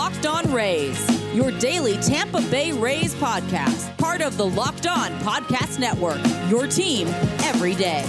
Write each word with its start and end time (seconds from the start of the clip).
Locked 0.00 0.24
On 0.24 0.50
Rays, 0.50 1.34
your 1.34 1.50
daily 1.58 1.98
Tampa 1.98 2.40
Bay 2.50 2.72
Rays 2.72 3.14
podcast, 3.16 3.94
part 3.98 4.22
of 4.22 4.38
the 4.38 4.46
Locked 4.46 4.86
On 4.86 5.10
Podcast 5.18 5.78
Network, 5.78 6.18
your 6.48 6.66
team 6.66 7.06
every 7.44 7.74
day. 7.74 8.02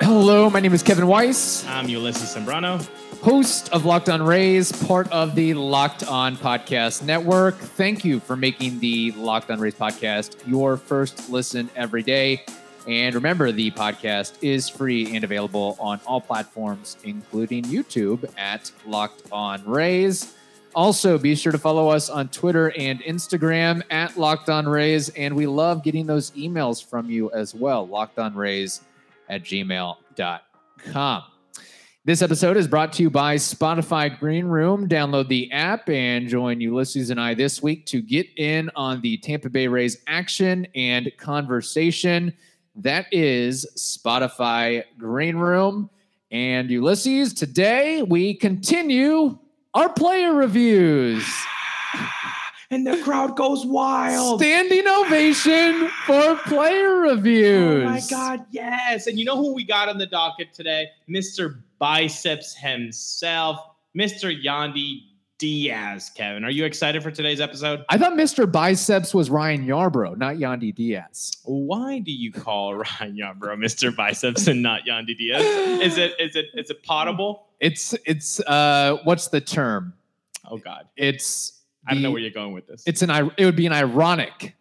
Hello, 0.00 0.48
my 0.48 0.60
name 0.60 0.72
is 0.72 0.82
Kevin 0.82 1.06
Weiss, 1.06 1.66
I'm 1.66 1.90
Ulysses 1.90 2.34
Sembrano. 2.34 2.82
host 3.22 3.70
of 3.74 3.84
Locked 3.84 4.08
On 4.08 4.22
Rays, 4.22 4.72
part 4.86 5.12
of 5.12 5.34
the 5.34 5.52
Locked 5.52 6.08
On 6.08 6.38
Podcast 6.38 7.02
Network. 7.02 7.58
Thank 7.58 8.02
you 8.02 8.18
for 8.18 8.36
making 8.36 8.80
the 8.80 9.12
Locked 9.12 9.50
On 9.50 9.60
Rays 9.60 9.74
podcast 9.74 10.36
your 10.46 10.78
first 10.78 11.28
listen 11.28 11.68
every 11.76 12.02
day. 12.02 12.46
And 12.86 13.14
remember, 13.14 13.52
the 13.52 13.70
podcast 13.72 14.34
is 14.42 14.68
free 14.68 15.14
and 15.14 15.24
available 15.24 15.76
on 15.78 16.00
all 16.06 16.20
platforms, 16.20 16.96
including 17.04 17.64
YouTube 17.64 18.28
at 18.38 18.70
Locked 18.86 19.22
On 19.30 19.64
Rays. 19.64 20.34
Also, 20.74 21.18
be 21.18 21.34
sure 21.34 21.52
to 21.52 21.58
follow 21.58 21.88
us 21.88 22.08
on 22.08 22.28
Twitter 22.28 22.72
and 22.76 23.00
Instagram 23.02 23.82
at 23.90 24.16
Locked 24.16 24.48
On 24.48 24.68
Rays. 24.68 25.08
And 25.10 25.34
we 25.34 25.46
love 25.46 25.82
getting 25.82 26.06
those 26.06 26.30
emails 26.32 26.84
from 26.84 27.10
you 27.10 27.30
as 27.32 27.54
well, 27.54 27.88
lockedonrays 27.88 28.80
at 29.28 29.42
gmail.com. 29.42 31.22
This 32.02 32.22
episode 32.22 32.56
is 32.56 32.66
brought 32.66 32.94
to 32.94 33.02
you 33.02 33.10
by 33.10 33.36
Spotify 33.36 34.18
Green 34.18 34.46
Room. 34.46 34.88
Download 34.88 35.28
the 35.28 35.52
app 35.52 35.88
and 35.90 36.28
join 36.28 36.60
Ulysses 36.60 37.10
and 37.10 37.20
I 37.20 37.34
this 37.34 37.62
week 37.62 37.84
to 37.86 38.00
get 38.00 38.26
in 38.38 38.70
on 38.74 39.02
the 39.02 39.18
Tampa 39.18 39.50
Bay 39.50 39.66
Rays 39.66 39.98
action 40.06 40.66
and 40.74 41.12
conversation. 41.18 42.32
That 42.82 43.12
is 43.12 43.66
Spotify 43.76 44.84
Green 44.96 45.36
Room. 45.36 45.90
And 46.30 46.70
Ulysses, 46.70 47.34
today 47.34 48.02
we 48.02 48.32
continue 48.32 49.38
our 49.74 49.90
player 49.90 50.32
reviews. 50.32 51.26
And 52.72 52.86
the 52.86 53.02
crowd 53.02 53.36
goes 53.36 53.66
wild. 53.66 54.40
Standing 54.40 54.86
ovation 54.86 55.88
for 56.06 56.36
player 56.46 57.00
reviews. 57.00 57.82
Oh 57.82 57.90
my 57.90 58.00
God, 58.08 58.46
yes. 58.52 59.08
And 59.08 59.18
you 59.18 59.24
know 59.24 59.36
who 59.36 59.52
we 59.52 59.64
got 59.64 59.88
on 59.88 59.98
the 59.98 60.06
docket 60.06 60.54
today? 60.54 60.86
Mr. 61.08 61.62
Biceps 61.80 62.54
himself, 62.54 63.58
Mr. 63.98 64.32
Yandy 64.32 65.09
Diaz. 65.40 66.10
Kevin, 66.14 66.44
are 66.44 66.50
you 66.50 66.64
excited 66.66 67.02
for 67.02 67.10
today's 67.10 67.40
episode? 67.40 67.82
I 67.88 67.96
thought 67.98 68.12
Mr. 68.12 68.50
Biceps 68.50 69.14
was 69.14 69.30
Ryan 69.30 69.66
Yarbrough, 69.66 70.18
not 70.18 70.36
Yandy 70.36 70.72
Diaz. 70.74 71.32
Why 71.44 71.98
do 71.98 72.12
you 72.12 72.30
call 72.30 72.74
Ryan 73.00 73.16
Yarbrough 73.16 73.56
Mr. 73.56 73.94
Biceps 73.96 74.46
and 74.46 74.62
not 74.62 74.82
Yandy 74.88 75.16
Diaz? 75.16 75.42
Is 75.80 75.98
it 75.98 76.14
is 76.20 76.36
it 76.36 76.46
is 76.54 76.70
it 76.70 76.82
potable? 76.84 77.46
It's 77.58 77.94
it's 78.04 78.38
uh 78.40 78.98
what's 79.04 79.28
the 79.28 79.40
term? 79.40 79.94
Oh 80.48 80.58
God. 80.58 80.86
It's 80.96 81.54
I 81.88 81.94
don't 81.94 82.02
know 82.02 82.10
where 82.10 82.20
you're 82.20 82.30
going 82.30 82.52
with 82.52 82.66
this. 82.66 82.82
It's 82.86 83.00
an 83.02 83.10
it 83.38 83.44
would 83.46 83.56
be 83.56 83.66
an 83.66 83.72
ironic 83.72 84.54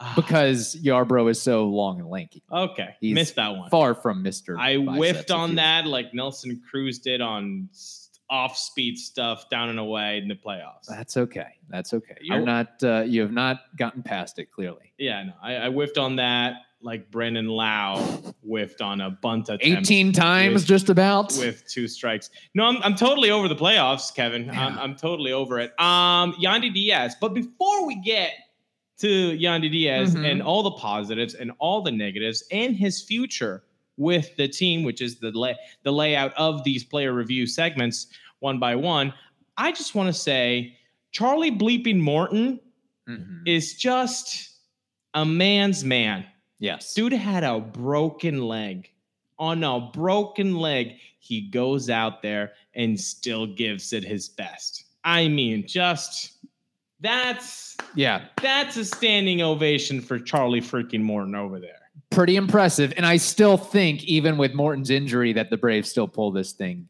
Ah, 0.00 0.12
because 0.16 0.74
Yarbrough 0.82 1.30
is 1.30 1.40
so 1.40 1.68
long 1.68 2.00
and 2.00 2.08
lanky. 2.10 2.42
okay. 2.50 2.96
he's 3.00 3.14
Missed 3.14 3.36
that 3.36 3.56
one. 3.56 3.70
Far 3.70 3.94
from 3.94 4.24
Mr. 4.24 4.58
I 4.58 4.78
Biceps, 4.78 4.96
whiffed 4.98 5.30
on 5.30 5.54
that 5.54 5.86
like 5.86 6.12
Nelson 6.12 6.60
Cruz 6.68 6.98
did 6.98 7.20
on 7.20 7.68
off 8.34 8.56
speed 8.58 8.98
stuff 8.98 9.48
down 9.48 9.68
and 9.68 9.78
away 9.78 10.18
in 10.18 10.26
the 10.28 10.34
playoffs. 10.34 10.86
That's 10.88 11.16
okay. 11.16 11.50
That's 11.68 11.94
okay. 11.94 12.16
You're 12.20 12.40
w- 12.40 12.46
not 12.46 12.82
uh, 12.82 13.02
you 13.06 13.20
have 13.22 13.32
not 13.32 13.60
gotten 13.78 14.02
past 14.02 14.38
it 14.38 14.50
clearly. 14.50 14.92
Yeah, 14.98 15.22
no, 15.24 15.32
I, 15.42 15.66
I 15.66 15.68
whiffed 15.70 15.98
on 15.98 16.16
that 16.16 16.54
like 16.82 17.10
Brandon 17.10 17.46
Lowe 17.46 17.96
whiffed 18.42 18.82
on 18.82 19.00
a 19.00 19.08
bunt 19.10 19.48
attempt 19.48 19.64
18 19.64 20.12
times 20.12 20.54
with- 20.54 20.66
just 20.66 20.88
about. 20.90 21.32
with 21.38 21.62
two 21.66 21.86
strikes. 21.88 22.28
No, 22.54 22.64
I'm, 22.64 22.76
I'm 22.82 22.94
totally 22.94 23.30
over 23.30 23.48
the 23.48 23.56
playoffs, 23.56 24.14
Kevin. 24.14 24.50
I'm, 24.50 24.78
I'm 24.78 24.94
totally 24.96 25.32
over 25.32 25.58
it. 25.60 25.70
Um, 25.80 26.34
Yandy 26.34 26.74
Diaz. 26.74 27.16
But 27.20 27.32
before 27.32 27.86
we 27.86 27.94
get 28.02 28.32
to 28.98 29.08
Yandy 29.38 29.70
Diaz 29.72 30.14
Mhm. 30.14 30.30
and 30.30 30.42
all 30.42 30.62
the 30.62 30.72
positives 30.72 31.34
and 31.34 31.52
all 31.58 31.80
the 31.82 31.90
negatives 31.92 32.44
and 32.52 32.76
his 32.76 33.02
future 33.02 33.64
with 33.96 34.36
the 34.36 34.46
team, 34.48 34.82
which 34.82 35.00
is 35.00 35.18
the 35.20 35.30
lay, 35.30 35.56
the 35.84 35.92
layout 35.92 36.34
of 36.34 36.64
these 36.64 36.84
player 36.84 37.12
review 37.14 37.46
segments 37.46 38.08
one 38.44 38.58
by 38.58 38.76
one, 38.76 39.12
I 39.56 39.72
just 39.72 39.94
want 39.94 40.06
to 40.08 40.12
say 40.12 40.76
Charlie 41.10 41.50
Bleeping 41.50 41.98
Morton 41.98 42.60
Mhm. 43.08 43.42
is 43.46 43.74
just 43.74 44.50
a 45.14 45.24
man's 45.24 45.82
man. 45.84 46.26
Yes. 46.58 46.92
Dude 46.94 47.12
had 47.14 47.42
a 47.42 47.58
broken 47.58 48.42
leg. 48.42 48.90
On 49.38 49.64
a 49.64 49.80
broken 49.92 50.56
leg, 50.56 50.92
he 51.18 51.40
goes 51.40 51.88
out 51.90 52.20
there 52.22 52.52
and 52.74 53.00
still 53.00 53.46
gives 53.46 53.92
it 53.92 54.04
his 54.04 54.28
best. 54.28 54.84
I 55.04 55.28
mean, 55.28 55.66
just 55.66 56.32
that's 57.00 57.76
Yeah. 57.94 58.26
that's 58.42 58.76
a 58.76 58.84
standing 58.84 59.40
ovation 59.42 60.00
for 60.00 60.18
Charlie 60.18 60.60
freaking 60.60 61.02
Morton 61.02 61.34
over 61.34 61.58
there. 61.60 61.80
Pretty 62.10 62.36
impressive. 62.36 62.92
And 62.96 63.04
I 63.06 63.16
still 63.16 63.56
think, 63.56 64.04
even 64.04 64.36
with 64.36 64.54
Morton's 64.54 64.90
injury, 64.90 65.32
that 65.32 65.50
the 65.50 65.56
Braves 65.56 65.88
still 65.90 66.08
pull 66.08 66.30
this 66.30 66.52
thing. 66.52 66.88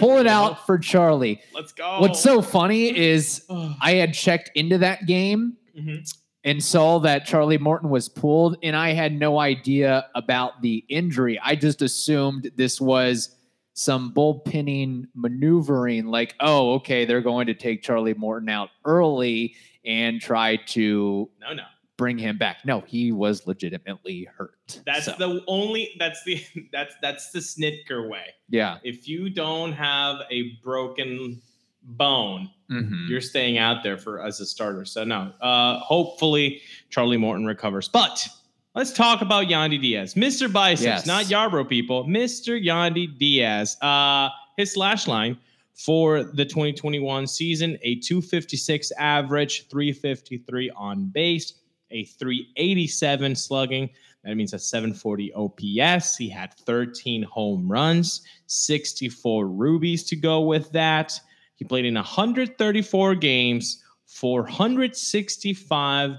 Pull 0.00 0.18
it 0.18 0.26
out 0.26 0.66
for 0.66 0.78
Charlie. 0.78 1.40
Let's 1.54 1.72
go. 1.72 2.00
What's 2.00 2.20
so 2.20 2.42
funny 2.42 2.96
is. 2.96 3.44
I 3.80 3.92
had 3.92 4.14
checked 4.14 4.50
into 4.54 4.78
that 4.78 5.06
game 5.06 5.56
Mhm. 5.78 6.12
and 6.44 6.62
saw 6.62 6.98
that 7.00 7.26
Charlie 7.26 7.58
Morton 7.58 7.90
was 7.90 8.08
pulled, 8.08 8.56
and 8.62 8.74
I 8.74 8.92
had 8.92 9.12
no 9.18 9.38
idea 9.38 10.06
about 10.14 10.62
the 10.62 10.84
injury. 10.88 11.38
I 11.42 11.54
just 11.54 11.82
assumed 11.82 12.50
this 12.56 12.80
was 12.80 13.36
some 13.74 14.12
bullpenning 14.12 15.04
maneuvering, 15.14 16.06
like, 16.06 16.34
oh, 16.40 16.74
okay, 16.74 17.04
they're 17.04 17.20
going 17.22 17.46
to 17.46 17.54
take 17.54 17.82
Charlie 17.82 18.14
Morton 18.14 18.48
out 18.48 18.70
early 18.84 19.54
and 19.84 20.20
try 20.20 20.56
to 20.56 21.30
No, 21.40 21.54
no. 21.54 21.62
Bring 22.00 22.16
him 22.18 22.38
back. 22.38 22.64
No, 22.64 22.80
he 22.80 23.12
was 23.12 23.46
legitimately 23.46 24.26
hurt. 24.36 24.80
That's 24.86 25.04
So, 25.04 25.14
the 25.18 25.44
only 25.46 25.90
that's 25.98 26.24
the 26.24 26.42
that's 26.72 26.94
that's 27.02 27.30
the 27.30 27.40
Snitker 27.40 28.08
way. 28.08 28.24
yeah. 28.48 28.78
If 28.82 29.06
you 29.06 29.28
don't 29.28 29.72
have 29.72 30.22
a 30.30 30.52
broken 30.64 31.40
bone, 31.82 32.48
Mhm. 32.70 33.08
you're 33.08 33.20
staying 33.20 33.58
out 33.58 33.82
there 33.82 33.98
for 33.98 34.22
as 34.22 34.40
a 34.40 34.46
starter. 34.46 34.84
So 34.86 35.04
no, 35.04 35.32
uh, 35.42 35.78
hopefully 35.80 36.62
Charlie 36.88 37.16
Morton 37.18 37.44
recovers. 37.46 37.88
But 37.88 38.26
let's 38.74 38.92
talk 38.92 39.20
about 39.20 39.46
Yandy 39.48 39.78
Diaz, 39.80 40.14
Mr. 40.14 40.50
Biceps, 40.50 40.82
Yes. 40.84 41.06
not 41.06 41.26
Yarbrough 41.26 41.68
people, 41.68 42.04
Mr. 42.04 42.58
Yandy 42.62 43.06
Diaz. 43.18 43.76
Uh, 43.82 44.28
his 44.56 44.72
slash 44.72 45.06
line 45.06 45.36
for 45.74 46.22
the 46.22 46.44
2021 46.44 47.26
season: 47.26 47.76
a 47.82 47.96
256 47.96 48.90
average, 48.98 49.66
353 49.68 50.70
on 50.76 51.06
base, 51.06 51.54
a 51.90 52.04
387 52.04 53.34
slugging. 53.36 53.90
That 54.24 54.36
means 54.36 54.52
a 54.52 54.58
740 54.58 55.32
OPS. 55.32 56.16
He 56.16 56.28
had 56.28 56.52
13 56.54 57.22
home 57.22 57.70
runs, 57.70 58.22
64 58.46 59.48
rubies 59.48 60.04
to 60.04 60.16
go 60.16 60.42
with 60.42 60.70
that. 60.72 61.18
He 61.56 61.64
played 61.64 61.84
in 61.84 61.94
134 61.94 63.14
games, 63.16 63.82
465 64.06 66.16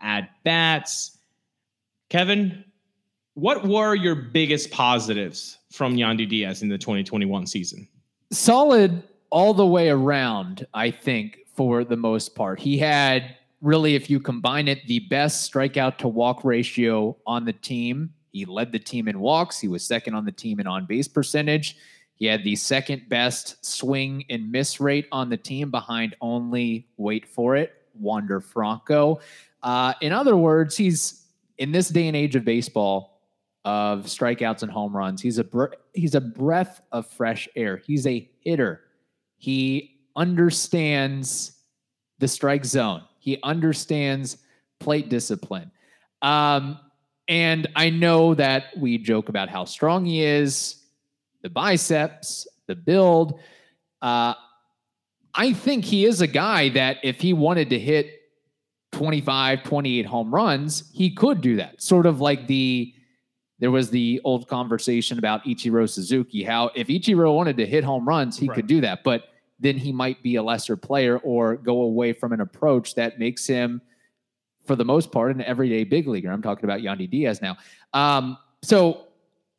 at 0.00 0.30
bats. 0.44 1.18
Kevin, 2.10 2.64
what 3.34 3.66
were 3.66 3.94
your 3.94 4.14
biggest 4.14 4.70
positives 4.70 5.58
from 5.72 5.96
Yandy 5.96 6.28
Diaz 6.28 6.62
in 6.62 6.68
the 6.68 6.78
2021 6.78 7.46
season? 7.46 7.88
solid 8.34 9.02
all 9.30 9.54
the 9.54 9.66
way 9.66 9.88
around, 9.88 10.66
I 10.74 10.90
think, 10.90 11.38
for 11.54 11.84
the 11.84 11.96
most 11.96 12.34
part. 12.34 12.60
He 12.60 12.78
had 12.78 13.36
really, 13.64 13.94
if 13.94 14.10
you 14.10 14.20
combine 14.20 14.68
it, 14.68 14.86
the 14.86 15.00
best 15.00 15.50
strikeout 15.50 15.96
to 15.98 16.06
walk 16.06 16.44
ratio 16.44 17.16
on 17.26 17.44
the 17.44 17.52
team. 17.52 18.12
He 18.30 18.44
led 18.44 18.70
the 18.70 18.78
team 18.78 19.08
in 19.08 19.18
walks. 19.18 19.58
He 19.58 19.68
was 19.68 19.82
second 19.82 20.14
on 20.14 20.24
the 20.24 20.32
team 20.32 20.60
in 20.60 20.66
on 20.66 20.86
base 20.86 21.08
percentage. 21.08 21.76
He 22.14 22.26
had 22.26 22.44
the 22.44 22.56
second 22.56 23.08
best 23.08 23.64
swing 23.64 24.24
and 24.28 24.52
miss 24.52 24.80
rate 24.80 25.08
on 25.10 25.30
the 25.30 25.36
team 25.36 25.70
behind 25.70 26.14
only, 26.20 26.86
wait 26.96 27.26
for 27.26 27.56
it, 27.56 27.72
Wander 27.98 28.40
Franco. 28.40 29.20
Uh, 29.62 29.94
in 30.02 30.12
other 30.12 30.36
words, 30.36 30.76
he's 30.76 31.24
in 31.58 31.72
this 31.72 31.88
day 31.88 32.06
and 32.06 32.16
age 32.16 32.36
of 32.36 32.44
baseball, 32.44 33.22
of 33.64 34.04
strikeouts 34.04 34.62
and 34.62 34.70
home 34.70 34.94
runs. 34.94 35.22
He's 35.22 35.38
a 35.38 35.46
he's 35.94 36.14
a 36.14 36.20
breath 36.20 36.82
of 36.92 37.06
fresh 37.06 37.48
air. 37.56 37.78
He's 37.78 38.06
a 38.06 38.28
hitter. 38.40 38.82
He 39.38 40.00
understands 40.16 41.60
the 42.18 42.28
strike 42.28 42.64
zone. 42.64 43.02
He 43.24 43.38
understands 43.42 44.36
plate 44.80 45.08
discipline. 45.08 45.70
Um, 46.20 46.78
and 47.26 47.66
I 47.74 47.88
know 47.88 48.34
that 48.34 48.64
we 48.76 48.98
joke 48.98 49.30
about 49.30 49.48
how 49.48 49.64
strong 49.64 50.04
he 50.04 50.22
is, 50.22 50.82
the 51.40 51.48
biceps, 51.48 52.46
the 52.66 52.74
build. 52.74 53.40
Uh, 54.02 54.34
I 55.34 55.54
think 55.54 55.86
he 55.86 56.04
is 56.04 56.20
a 56.20 56.26
guy 56.26 56.68
that 56.70 56.98
if 57.02 57.20
he 57.22 57.32
wanted 57.32 57.70
to 57.70 57.78
hit 57.78 58.10
25, 58.92 59.62
28 59.62 60.04
home 60.06 60.34
runs, 60.34 60.90
he 60.92 61.10
could 61.10 61.40
do 61.40 61.56
that. 61.56 61.80
Sort 61.82 62.04
of 62.04 62.20
like 62.20 62.46
the 62.46 62.92
there 63.60 63.70
was 63.70 63.88
the 63.88 64.20
old 64.24 64.46
conversation 64.48 65.18
about 65.18 65.44
Ichiro 65.44 65.88
Suzuki, 65.88 66.42
how 66.42 66.70
if 66.74 66.88
Ichiro 66.88 67.34
wanted 67.34 67.56
to 67.56 67.64
hit 67.66 67.84
home 67.84 68.06
runs, 68.06 68.36
he 68.36 68.48
Right. 68.48 68.56
could 68.56 68.66
do 68.66 68.82
that. 68.82 69.02
But 69.02 69.22
then 69.58 69.76
he 69.76 69.92
might 69.92 70.22
be 70.22 70.36
a 70.36 70.42
lesser 70.42 70.76
player 70.76 71.18
or 71.18 71.56
go 71.56 71.82
away 71.82 72.12
from 72.12 72.32
an 72.32 72.40
approach 72.40 72.94
that 72.96 73.18
makes 73.18 73.46
him, 73.46 73.80
for 74.64 74.76
the 74.76 74.84
most 74.84 75.12
part, 75.12 75.34
an 75.34 75.42
everyday 75.42 75.84
big 75.84 76.06
leaguer. 76.08 76.30
I'm 76.30 76.42
talking 76.42 76.64
about 76.64 76.80
Yandy 76.80 77.08
Diaz 77.08 77.40
now. 77.40 77.56
Um, 77.92 78.36
so 78.62 79.08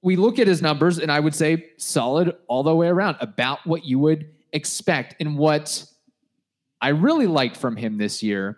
we 0.02 0.16
look 0.16 0.38
at 0.40 0.48
his 0.48 0.62
numbers, 0.62 1.00
and 1.00 1.12
I 1.12 1.20
would 1.20 1.34
say 1.34 1.72
solid 1.78 2.36
all 2.48 2.64
the 2.64 2.76
way 2.76 2.88
around, 2.88 3.18
about 3.22 3.66
what 3.66 3.86
you 3.86 4.00
would 4.00 4.30
expect. 4.54 5.16
And 5.20 5.38
what 5.38 5.84
I 6.82 6.90
really 6.90 7.28
liked 7.28 7.58
from 7.58 7.76
him 7.76 7.98
this 7.98 8.22
year 8.22 8.58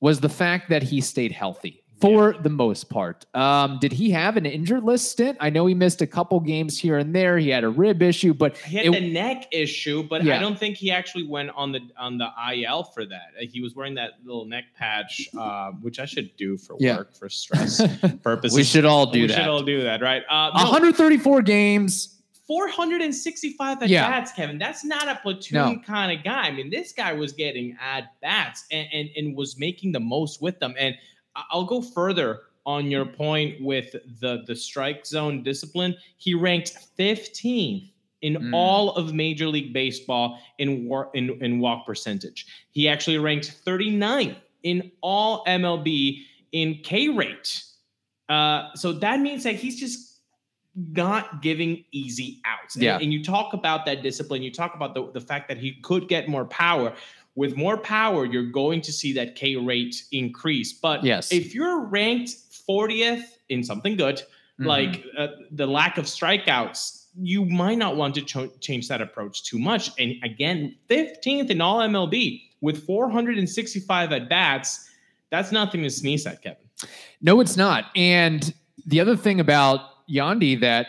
was 0.00 0.20
the 0.20 0.28
fact 0.28 0.70
that 0.70 0.82
he 0.82 1.00
stayed 1.00 1.32
healthy 1.32 1.81
for 2.02 2.34
the 2.42 2.50
most 2.50 2.90
part. 2.90 3.24
Um, 3.34 3.78
did 3.80 3.92
he 3.92 4.10
have 4.10 4.36
an 4.36 4.44
injured 4.44 4.84
list 4.84 5.10
stint? 5.10 5.38
I 5.40 5.48
know 5.48 5.64
he 5.66 5.74
missed 5.74 6.02
a 6.02 6.06
couple 6.06 6.38
games 6.40 6.78
here 6.78 6.98
and 6.98 7.14
there. 7.14 7.38
He 7.38 7.48
had 7.48 7.64
a 7.64 7.68
rib 7.70 8.02
issue, 8.02 8.34
but 8.34 8.56
He 8.58 8.76
had 8.76 8.86
it- 8.86 8.92
the 8.92 9.12
neck 9.12 9.46
issue, 9.52 10.02
but 10.02 10.22
Yeah. 10.24 10.36
I 10.36 10.38
don't 10.40 10.58
think 10.58 10.76
he 10.76 10.90
actually 10.90 11.24
went 11.26 11.50
on 11.56 11.72
the 11.72 11.80
on 11.96 12.18
the 12.18 12.28
IL 12.54 12.84
for 12.84 13.06
that. 13.06 13.28
Uh, 13.40 13.46
He 13.50 13.60
was 13.62 13.74
wearing 13.74 13.94
that 13.94 14.10
little 14.24 14.44
neck 14.44 14.64
patch, 14.76 15.28
uh, 15.38 15.70
which 15.80 15.98
I 15.98 16.04
should 16.04 16.36
do 16.36 16.58
for 16.58 16.76
Yeah. 16.78 16.98
work 16.98 17.14
for 17.14 17.28
stress 17.28 17.80
purposes. 18.22 18.56
we 18.56 18.64
should 18.64 18.84
all 18.84 19.06
do 19.06 19.22
we 19.22 19.26
that. 19.28 19.36
We 19.38 19.42
should 19.42 19.48
all 19.50 19.62
do 19.62 19.82
that, 19.82 20.02
right? 20.02 20.22
Uh, 20.28 20.50
no, 20.56 20.64
134 20.64 21.40
games. 21.42 22.18
465 22.48 23.82
at 23.82 23.88
Yeah. 23.88 24.08
bats, 24.10 24.32
Kevin. 24.32 24.58
That's 24.58 24.84
not 24.84 25.08
a 25.08 25.14
platoon 25.22 25.56
No. 25.56 25.78
kind 25.86 26.16
of 26.16 26.24
guy. 26.24 26.42
I 26.48 26.50
mean, 26.50 26.70
this 26.70 26.92
guy 26.92 27.12
was 27.12 27.32
getting 27.32 27.76
at 27.80 28.12
bats 28.20 28.66
and, 28.70 28.88
and 28.92 29.08
and 29.16 29.36
was 29.36 29.58
making 29.58 29.92
the 29.92 30.00
most 30.00 30.42
with 30.42 30.58
them. 30.58 30.74
And 30.78 30.94
I'll 31.36 31.64
go 31.64 31.80
further 31.80 32.40
on 32.64 32.90
your 32.90 33.04
point 33.04 33.60
with 33.62 33.92
the 34.20 34.44
the 34.46 34.54
strike 34.54 35.04
zone 35.06 35.42
discipline. 35.42 35.96
He 36.16 36.34
ranked 36.34 36.76
15th 36.98 37.88
in 38.22 38.34
Mm. 38.36 38.54
all 38.54 38.90
of 38.90 39.12
Major 39.12 39.48
League 39.48 39.72
Baseball 39.72 40.38
in 40.58 40.86
war 40.86 41.10
in, 41.14 41.42
in 41.42 41.58
walk 41.58 41.84
percentage. 41.86 42.46
He 42.70 42.88
actually 42.88 43.18
ranked 43.18 43.64
39th 43.66 44.36
in 44.62 44.92
all 45.00 45.44
MLB 45.46 46.22
in 46.52 46.78
K 46.84 47.08
rate. 47.08 47.64
Uh, 48.28 48.72
so 48.74 48.92
that 48.92 49.20
means 49.20 49.42
that 49.42 49.56
he's 49.56 49.78
just 49.80 50.11
not 50.74 51.42
giving 51.42 51.84
easy 51.92 52.40
outs. 52.44 52.74
And- 52.76 52.84
Yeah. 52.84 52.98
And, 52.98 53.12
you 53.12 53.22
talk 53.22 53.52
about 53.52 53.84
that 53.86 54.02
discipline, 54.02 54.42
you 54.42 54.50
talk 54.50 54.74
about 54.74 54.94
the, 54.94 55.10
the 55.12 55.20
fact 55.20 55.48
that 55.48 55.58
he 55.58 55.72
could 55.82 56.08
get 56.08 56.28
more 56.28 56.44
power. 56.46 56.94
With 57.34 57.56
more 57.56 57.76
power, 57.78 58.24
you're 58.26 58.50
going 58.50 58.80
to 58.82 58.92
see 58.92 59.12
that 59.14 59.34
K 59.36 59.56
rate 59.56 60.04
increase. 60.12 60.72
But 60.72 61.04
Yes. 61.04 61.32
if 61.32 61.54
you're 61.54 61.80
ranked 61.86 62.30
40th 62.68 63.24
in 63.48 63.62
something 63.62 63.96
good, 63.96 64.22
Mhm. 64.60 64.66
like 64.66 65.04
uh, 65.16 65.28
the 65.50 65.66
lack 65.66 65.96
of 65.98 66.04
strikeouts, 66.06 67.06
you 67.20 67.44
might 67.44 67.76
not 67.78 67.96
want 67.96 68.14
to 68.14 68.22
ch- 68.22 68.50
change 68.60 68.88
that 68.88 69.00
approach 69.02 69.44
too 69.44 69.58
much. 69.58 69.90
And 69.98 70.14
again, 70.22 70.76
15th 70.88 71.50
in 71.50 71.60
all 71.60 71.80
MLB 71.80 72.42
with 72.60 72.84
465 72.86 74.12
at 74.12 74.28
bats, 74.28 74.88
that's 75.30 75.52
nothing 75.52 75.82
to 75.82 75.90
sneeze 75.90 76.26
at, 76.26 76.42
Kevin. 76.42 76.58
No, 77.20 77.40
it's 77.40 77.56
not. 77.56 77.86
And 77.96 78.52
the 78.86 79.00
other 79.00 79.16
thing 79.16 79.40
about 79.40 79.80
Yandy 80.12 80.60
that 80.60 80.86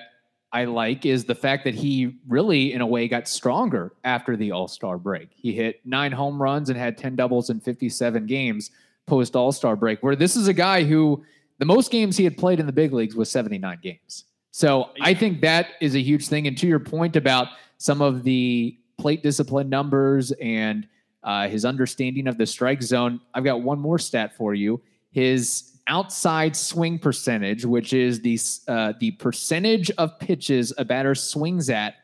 I 0.51 0.65
like 0.65 1.05
is 1.05 1.25
the 1.25 1.35
fact 1.35 1.63
that 1.63 1.73
he 1.73 2.17
really, 2.27 2.73
in 2.73 2.81
a 2.81 2.85
way, 2.85 3.07
got 3.07 3.27
stronger 3.27 3.93
after 4.03 4.35
the 4.35 4.51
All 4.51 4.67
Star 4.67 4.97
break. 4.97 5.29
He 5.33 5.53
hit 5.53 5.81
nine 5.85 6.11
home 6.11 6.41
runs 6.41 6.69
and 6.69 6.77
had 6.77 6.97
10 6.97 7.15
doubles 7.15 7.49
in 7.49 7.59
57 7.59 8.25
games 8.27 8.71
post 9.07 9.35
All 9.35 9.51
Star 9.51 9.75
break, 9.75 10.03
where 10.03 10.15
this 10.15 10.35
is 10.35 10.47
a 10.47 10.53
guy 10.53 10.83
who 10.83 11.23
the 11.57 11.65
most 11.65 11.91
games 11.91 12.17
he 12.17 12.23
had 12.23 12.37
played 12.37 12.59
in 12.59 12.65
the 12.65 12.71
big 12.71 12.93
leagues 12.93 13.15
was 13.15 13.31
79 13.31 13.79
games. 13.81 14.25
So 14.51 14.91
I 15.01 15.15
think 15.15 15.41
that 15.41 15.69
is 15.81 15.95
a 15.95 15.99
huge 16.01 16.27
thing. 16.27 16.45
And 16.45 16.55
to 16.59 16.67
your 16.67 16.79
point 16.79 17.15
about 17.15 17.47
some 17.79 18.01
of 18.01 18.23
the 18.23 18.77
plate 18.99 19.23
discipline 19.23 19.69
numbers 19.69 20.31
and 20.33 20.87
uh, 21.23 21.47
his 21.47 21.65
understanding 21.65 22.27
of 22.27 22.37
the 22.37 22.45
strike 22.45 22.83
zone, 22.83 23.19
I've 23.33 23.43
got 23.43 23.61
one 23.61 23.79
more 23.79 23.97
stat 23.97 24.35
for 24.37 24.53
you. 24.53 24.81
His 25.09 25.72
outside 25.87 26.55
swing 26.55 26.97
percentage, 26.99 27.65
which 27.65 27.93
is 27.93 28.21
the 28.21 28.39
uh, 28.67 28.93
the 28.99 29.11
percentage 29.11 29.91
of 29.91 30.17
pitches 30.19 30.73
a 30.77 30.85
batter 30.85 31.15
swings 31.15 31.69
at 31.69 31.95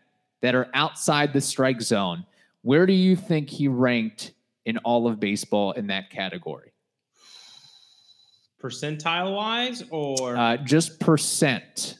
that 0.42 0.56
are 0.56 0.70
outside 0.74 1.34
the 1.34 1.42
strike 1.42 1.81
zone. 1.81 2.26
Where 2.62 2.86
do 2.86 2.94
you 2.94 3.16
think 3.16 3.50
he 3.50 3.68
ranked 3.68 4.34
in 4.66 4.78
all 4.80 5.08
of 5.08 5.20
baseball 5.20 5.72
in 5.74 5.88
that 5.88 6.10
category? 6.10 6.74
Percentile 8.62 9.34
wise, 9.36 9.84
or 9.90 10.36
Uh, 10.36 10.58
just 10.58 11.00
percent, 11.00 11.98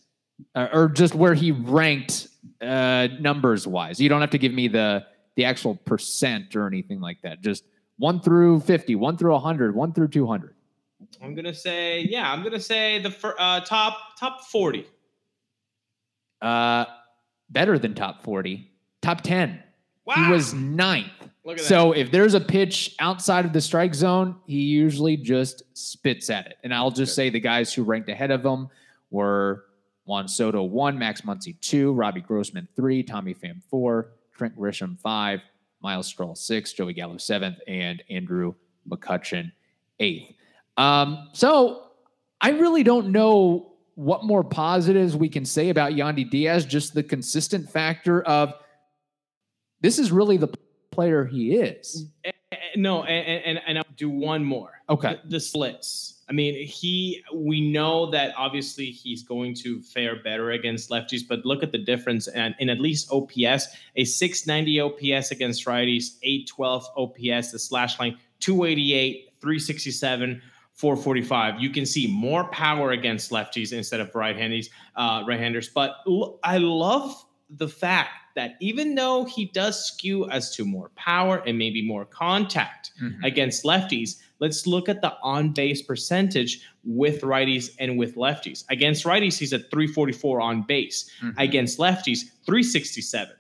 uh, 0.56 0.68
or 0.74 0.90
just 0.90 1.16
where 1.16 1.34
he 1.34 1.52
ranked 1.52 2.28
uh, 2.62 3.08
numbers 3.20 3.66
wise. 3.66 4.00
You 4.02 4.10
don't 4.10 4.22
have 4.22 4.31
to 4.31 4.38
give 4.38 4.54
me 4.54 4.68
the 4.68 5.06
the 5.36 5.46
actual 5.46 5.76
percent 5.76 6.56
or 6.58 6.68
anything 6.68 7.00
like 7.00 7.22
that. 7.22 7.40
Just 7.40 7.64
one 7.98 8.20
through 8.20 8.60
50, 8.62 8.96
one 8.96 9.16
through 9.16 9.31
100, 9.31 9.74
one 9.74 9.94
through 9.94 10.10
200. 10.10 10.54
I'm 11.22 11.36
gonna 11.36 11.54
say, 11.54 12.02
yeah, 12.10 12.32
I'm 12.32 12.44
gonna 12.44 12.60
say 12.60 13.00
the 13.02 13.12
fir- 13.12 13.36
uh, 13.38 13.62
top 13.62 14.18
top 14.20 14.46
40. 14.46 14.86
Uh, 16.42 16.86
better 17.50 17.78
than 17.78 17.94
top 17.96 18.24
40, 18.24 18.72
top 19.02 19.22
10. 19.22 19.62
Wow, 20.06 20.16
He 20.16 20.32
was 20.32 20.54
ninth. 20.54 21.08
look 21.44 21.58
at 21.60 21.64
So 21.64 21.92
if 21.92 22.12
there's 22.12 22.34
a 22.34 22.40
pitch 22.40 22.96
outside 23.00 23.46
of 23.46 23.54
the 23.54 23.62
strike 23.62 23.94
zone, 23.94 24.36
he 24.48 24.62
usually 24.62 25.18
just 25.18 25.64
spits 25.74 26.30
at 26.30 26.48
it. 26.48 26.58
And 26.64 26.74
I'll 26.74 26.92
just 26.92 27.14
say 27.16 27.30
the 27.30 27.40
guys 27.40 27.74
who 27.74 27.84
ranked 27.84 28.10
ahead 28.10 28.32
of 28.32 28.44
him 28.46 28.70
were 29.12 29.66
Juan 30.06 30.28
Soto 30.28 30.64
one, 30.64 30.98
Max 30.98 31.22
Muncy 31.22 31.60
two, 31.60 31.92
Robbie 31.94 32.22
Grossman 32.22 32.68
three, 32.76 33.04
Tommy 33.04 33.34
Pham 33.34 33.62
four, 33.70 34.12
Trent 34.36 34.58
Grisham 34.58 34.98
five, 35.00 35.42
Myles 35.82 36.08
Straw 36.08 36.34
six, 36.34 36.72
Joey 36.74 36.94
Gallo 36.94 37.18
seventh, 37.18 37.58
and 37.68 38.02
Andrew 38.10 38.56
McCutchen 38.90 39.52
eighth. 40.00 40.34
Um, 40.80 41.30
so 41.34 41.84
I 42.40 42.52
really 42.52 42.84
don't 42.84 43.12
know 43.12 43.74
what 43.96 44.24
more 44.24 44.46
positives 44.46 45.16
we 45.16 45.28
can 45.28 45.44
say 45.44 45.70
about 45.70 45.92
Yandy 45.92 46.28
Diaz. 46.28 46.66
Just 46.66 46.94
the 46.94 47.04
consistent 47.04 47.70
factor 47.70 48.22
of 48.22 48.54
this 49.81 50.00
is 50.00 50.10
really 50.10 50.38
the 50.38 50.48
player 50.92 51.26
he 51.26 51.56
is. 51.56 52.06
No, 52.78 53.04
and, 53.04 53.44
and 53.44 53.62
and 53.68 53.78
I'll 53.78 53.84
do 53.98 54.10
one 54.10 54.44
more. 54.44 54.81
Okay. 54.90 55.20
The, 55.24 55.31
the 55.31 55.40
splits. 55.40 56.24
I 56.30 56.31
mean, 56.31 56.66
he. 56.66 57.24
We 57.34 57.60
know 57.60 58.10
that 58.12 58.34
obviously 58.38 58.86
he's 58.86 59.22
going 59.22 59.56
to 59.56 59.81
fare 59.81 60.24
better 60.24 60.52
against 60.52 60.90
lefties, 60.90 61.21
but 61.28 61.45
look 61.45 61.62
at 61.62 61.74
the 61.74 61.78
difference. 61.78 62.30
And 62.30 62.56
in 62.59 62.69
at 62.69 62.80
least 62.80 63.12
OPS, 63.12 63.68
a 63.98 64.06
690 64.06 64.80
OPS 64.80 65.31
against 65.31 65.66
righties, 65.66 66.16
812 66.24 66.88
OPS, 66.95 67.52
the 67.52 67.59
slash 67.59 68.00
line, 68.00 68.18
288, 68.40 69.33
367. 69.42 70.42
445. 70.80 71.59
You 71.59 71.69
can 71.71 71.86
see 71.86 72.07
more 72.07 72.45
power 72.45 72.92
against 72.92 73.31
lefties 73.31 73.74
instead 73.74 74.00
of 74.00 74.16
right-handers. 74.16 74.69
Uh, 74.95 75.24
right-handers, 75.28 75.68
but 75.68 75.95
l- 76.07 76.40
I 76.42 76.57
love 76.57 77.14
the 77.50 77.68
fact 77.68 78.12
that 78.36 78.54
even 78.62 78.95
though 78.95 79.26
he 79.26 79.45
does 79.48 79.83
skew 79.83 80.30
as 80.30 80.56
to 80.56 80.64
more 80.64 80.90
power 80.95 81.44
and 81.45 81.57
maybe 81.57 81.86
more 81.86 82.06
contact 82.06 82.92
Mhm. 83.04 83.21
against 83.26 83.66
lefties, 83.66 84.19
let's 84.40 84.66
look 84.66 84.88
at 84.88 85.02
the 85.02 85.14
on-base 85.21 85.81
percentage 85.81 86.62
with 86.86 87.21
righties 87.24 87.71
and 87.80 87.98
with 87.98 88.16
lefties. 88.16 88.64
Against 88.69 89.04
righties, 89.04 89.38
he's 89.38 89.52
at 89.52 89.69
344 89.71 90.40
on 90.40 90.62
base. 90.62 91.09
Mhm. 91.21 91.33
Against 91.38 91.78
lefties, 91.78 92.19
367. 92.45 93.36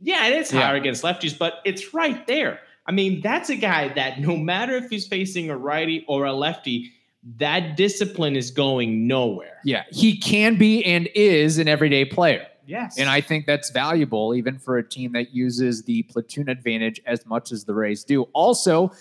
Yeah, 0.00 0.28
it 0.28 0.34
is 0.38 0.52
Yeah. 0.52 0.60
higher 0.60 0.76
against 0.76 1.02
lefties, 1.02 1.36
but 1.36 1.62
it's 1.64 1.92
right 1.94 2.24
there. 2.28 2.60
I 2.86 2.92
mean, 2.92 3.20
that's 3.20 3.50
a 3.50 3.56
guy 3.56 3.88
that 3.94 4.20
no 4.20 4.36
matter 4.36 4.76
if 4.76 4.88
he's 4.88 5.06
facing 5.06 5.50
a 5.50 5.56
righty 5.56 6.04
or 6.08 6.24
a 6.24 6.32
lefty, 6.32 6.92
that 7.38 7.76
discipline 7.76 8.36
is 8.36 8.50
going 8.50 9.06
nowhere. 9.06 9.58
Yeah, 9.64 9.84
he 9.90 10.16
can 10.16 10.56
be 10.56 10.84
and 10.84 11.08
is 11.14 11.58
an 11.58 11.68
everyday 11.68 12.04
player. 12.04 12.46
Yes. 12.66 12.98
And 12.98 13.08
I 13.08 13.20
think 13.20 13.46
that's 13.46 13.70
valuable 13.70 14.34
even 14.34 14.58
for 14.58 14.78
a 14.78 14.88
team 14.88 15.12
that 15.12 15.32
uses 15.32 15.84
the 15.84 16.02
platoon 16.04 16.48
advantage 16.48 17.00
as 17.06 17.24
much 17.24 17.52
as 17.52 17.64
the 17.64 17.74
Rays 17.74 18.02
do. 18.02 18.22
Also, 18.32 18.92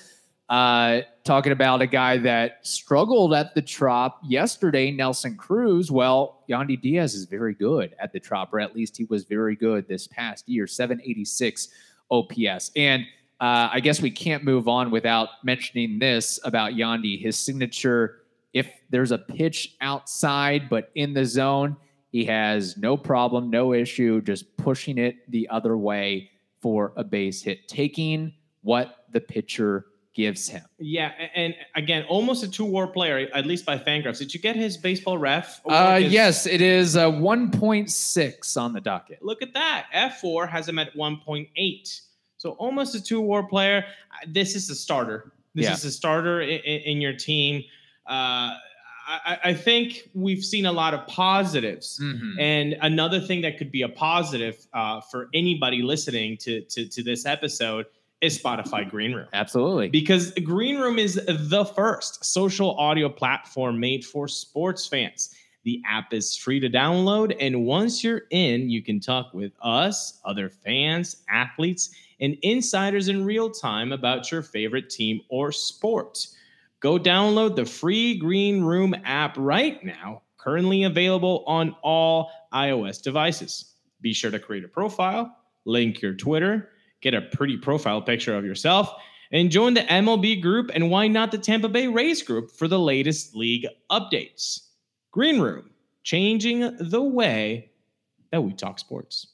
uh, 0.50 1.02
talking 1.24 1.52
about 1.52 1.82
a 1.82 1.88
guy 1.88 2.18
that 2.20 2.60
struggled 2.62 3.34
at 3.34 3.56
the 3.56 3.62
Trop 3.62 4.20
yesterday, 4.24 4.92
Nelson 4.92 5.36
Cruz. 5.36 5.90
Well, 5.90 6.44
Yandy 6.48 6.80
Diaz 6.80 7.16
is 7.16 7.26
very 7.26 7.56
good 7.56 7.96
at 8.00 8.14
the 8.14 8.20
Trop, 8.20 8.54
or 8.54 8.60
at 8.60 8.76
least 8.76 8.96
he 8.96 9.06
was 9.06 9.26
very 9.26 9.56
good 9.56 9.88
this 9.88 10.08
past 10.08 10.48
year, 10.48 10.68
786 10.68 11.70
OPS. 12.12 12.72
And 12.76 13.06
uh, 13.42 13.70
I 13.72 13.80
guess 13.82 14.02
we 14.02 14.12
can't 14.12 14.44
move 14.44 14.68
on 14.68 14.92
without 14.92 15.30
mentioning 15.44 16.00
this 16.00 16.40
about 16.44 16.74
Yandy. 16.74 17.22
His 17.22 17.38
signature, 17.38 18.22
if 18.54 18.70
there's 18.90 19.12
a 19.12 19.18
pitch 19.18 19.76
outside 19.82 20.70
but 20.70 20.90
in 20.96 21.14
the 21.14 21.26
zone, 21.26 21.76
he 22.12 22.24
has 22.26 22.78
no 22.78 22.96
problem, 22.96 23.50
no 23.50 23.74
issue, 23.74 24.22
just 24.22 24.56
pushing 24.58 24.98
it 24.98 25.30
the 25.30 25.50
other 25.50 25.78
way 25.78 26.30
for 26.62 26.94
a 26.96 27.04
base 27.04 27.42
hit, 27.42 27.68
taking 27.68 28.34
what 28.62 29.06
the 29.12 29.20
pitcher 29.20 29.86
gives 30.16 30.48
him. 30.48 30.64
Yeah, 30.80 31.12
and 31.36 31.54
again, 31.76 32.06
almost 32.08 32.42
a 32.42 32.50
two-war 32.50 32.88
player, 32.88 33.28
at 33.34 33.46
least 33.46 33.66
by 33.66 33.78
Fangraphs. 33.78 34.18
Did 34.20 34.34
you 34.34 34.40
get 34.40 34.56
his 34.56 34.78
baseball 34.78 35.18
ref? 35.18 35.60
Uh? 35.66 36.00
'Cause 36.00 36.04
yes, 36.12 36.46
it 36.48 36.62
is 36.62 36.96
uh, 36.96 37.12
1.6 37.12 38.56
on 38.58 38.72
the 38.72 38.80
docket. 38.82 39.20
Look 39.22 39.42
at 39.42 39.54
that. 39.54 39.88
F4 39.94 40.48
has 40.50 40.70
him 40.70 40.80
at 40.80 40.96
1.8. 40.96 42.02
So 42.46 42.52
almost 42.60 42.94
a 42.94 43.02
two 43.02 43.20
war 43.22 43.48
player. 43.48 43.84
This 44.28 44.56
is 44.56 44.70
a 44.70 44.76
starter. 44.76 45.32
This 45.56 45.66
Yeah. 45.66 45.74
is 45.74 45.84
a 45.84 45.92
starter 45.92 46.42
in, 46.42 46.60
in 46.62 47.02
your 47.02 47.14
team. 47.14 47.64
Uh, 48.06 48.54
I, 49.08 49.38
I 49.46 49.54
think 49.56 50.10
we've 50.14 50.44
seen 50.46 50.68
a 50.68 50.72
lot 50.72 50.94
of 50.94 51.08
positives. 51.08 52.00
Mhm. 52.00 52.40
And 52.40 52.78
another 52.84 53.20
thing 53.20 53.42
that 53.42 53.58
could 53.58 53.72
be 53.72 53.82
a 53.82 53.90
positive 53.90 54.68
uh, 54.76 55.02
for 55.02 55.30
anybody 55.34 55.82
listening 55.82 56.38
to, 56.38 56.62
to 56.62 56.88
to 56.88 57.02
this 57.02 57.26
episode 57.26 57.88
is 58.22 58.38
Spotify 58.40 58.88
Green 58.88 59.14
Room 59.14 59.28
Absolutely. 59.34 59.90
because 59.90 60.32
Green 60.44 60.78
Room 60.78 61.00
is 61.00 61.16
the 61.26 61.66
first 61.66 62.24
social 62.24 62.76
audio 62.78 63.10
platform 63.10 63.80
made 63.80 64.06
for 64.06 64.28
sports 64.28 64.86
fans. 64.88 65.34
The 65.64 65.82
app 65.88 66.14
is 66.14 66.38
free 66.38 66.60
to 66.60 66.70
download, 66.70 67.36
and 67.40 67.66
once 67.66 68.04
you're 68.04 68.26
in, 68.30 68.70
you 68.70 68.84
can 68.84 69.00
talk 69.00 69.34
with 69.34 69.52
us, 69.64 70.20
other 70.24 70.48
fans, 70.48 71.24
athletes, 71.28 71.90
and 72.20 72.38
insiders 72.42 73.10
in 73.10 73.26
real 73.26 73.50
time 73.50 73.92
about 73.92 74.32
your 74.32 74.42
favorite 74.42 74.90
team 74.90 75.22
or 75.30 75.52
sport. 75.52 76.28
Go 76.80 76.98
download 77.00 77.56
the 77.56 77.66
free 77.66 78.18
Green 78.18 78.64
Room 78.64 78.96
app 79.04 79.36
right 79.38 79.84
now, 79.84 80.22
currently 80.38 80.84
available 80.84 81.44
on 81.48 81.76
all 81.82 82.32
iOS 82.54 83.02
devices. 83.02 83.74
Be 84.02 84.14
sure 84.14 84.32
to 84.32 84.40
create 84.40 84.64
a 84.64 84.68
profile, 84.68 85.36
link 85.66 86.02
your 86.02 86.14
Twitter, 86.14 86.70
get 87.02 87.14
a 87.14 87.22
pretty 87.22 87.58
profile 87.58 88.02
picture 88.02 88.36
of 88.38 88.46
yourself, 88.46 88.94
and 89.32 89.52
join 89.52 89.74
the 89.74 89.82
MLB 89.82 90.42
group 90.42 90.70
and 90.74 90.90
why 90.90 91.08
not 91.08 91.32
the 91.32 91.38
Tampa 91.38 91.70
Bay 91.70 91.88
Rays 91.88 92.22
group 92.22 92.52
for 92.52 92.68
the 92.68 92.80
latest 92.80 93.36
league 93.36 93.66
updates. 93.92 94.70
Green 95.12 95.40
Room, 95.40 95.72
changing 96.04 96.78
the 96.80 97.02
way 97.02 97.72
that 98.32 98.42
we 98.42 98.54
talk 98.54 98.80
sports. 98.80 99.28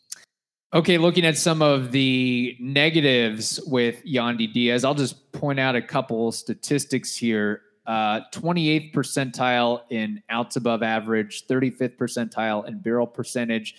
Okay, 0.73 0.97
looking 0.97 1.25
at 1.25 1.37
some 1.37 1.61
of 1.61 1.91
the 1.91 2.55
negatives 2.57 3.59
with 3.67 4.05
Yandy 4.05 4.51
Diaz, 4.53 4.85
I'll 4.85 4.95
just 4.95 5.29
point 5.33 5.59
out 5.59 5.75
a 5.75 5.81
couple 5.81 6.31
statistics 6.31 7.13
here. 7.13 7.63
Uh, 7.85 8.21
28th 8.31 8.93
percentile 8.93 9.81
in 9.89 10.23
outs 10.29 10.55
above 10.55 10.81
average, 10.81 11.45
35th 11.45 11.97
percentile 11.97 12.65
in 12.69 12.79
barrel 12.79 13.05
percentage. 13.05 13.75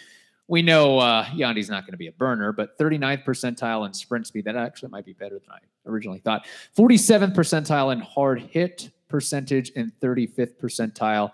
We 0.49 0.61
know 0.61 0.99
uh, 0.99 1.25
Yandy's 1.29 1.71
not 1.71 1.85
going 1.85 1.93
to 1.93 1.97
be 1.99 2.09
a 2.09 2.13
burner, 2.13 2.53
but 2.53 2.79
39th 2.79 3.25
percentile 3.25 3.87
in 3.87 3.95
sprint 3.95 4.27
speed. 4.27 4.45
That 4.45 4.57
actually 4.57 4.91
might 4.91 5.07
be 5.07 5.15
better 5.15 5.39
than 5.39 5.49
I 5.51 5.61
originally 5.89 6.19
thought. 6.19 6.47
47th 6.77 7.35
percentile 7.35 7.91
in 7.95 8.01
hard 8.01 8.43
hit 8.43 8.91
percentage 9.09 9.73
and 9.77 9.93
35th 10.03 10.57
percentile 10.61 11.31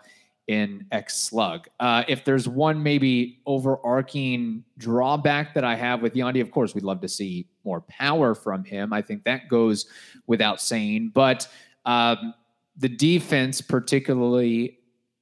in 0.49 0.87
X 0.90 1.17
Slug. 1.17 1.69
Uh, 1.78 2.02
if 2.09 2.25
there's 2.25 2.49
one 2.49 2.83
maybe 2.83 3.40
overarching 3.47 4.64
drawback 4.78 5.55
that 5.55 5.62
I 5.62 5.76
have 5.76 6.00
with 6.00 6.14
Yandy, 6.14 6.40
of 6.40 6.50
course, 6.50 6.75
we'd 6.75 6.85
love 6.85 7.02
to 7.02 7.09
see 7.09 7.47
more 7.64 7.83
power 7.83 8.35
from 8.35 8.64
him. 8.64 8.93
I 8.93 9.02
think 9.02 9.25
that 9.25 9.49
goes 9.49 9.87
without 10.26 10.61
saying. 10.61 11.12
But 11.14 11.47
um, 11.85 12.35
the 12.78 12.88
defense, 12.88 13.61
particularly 13.61 14.78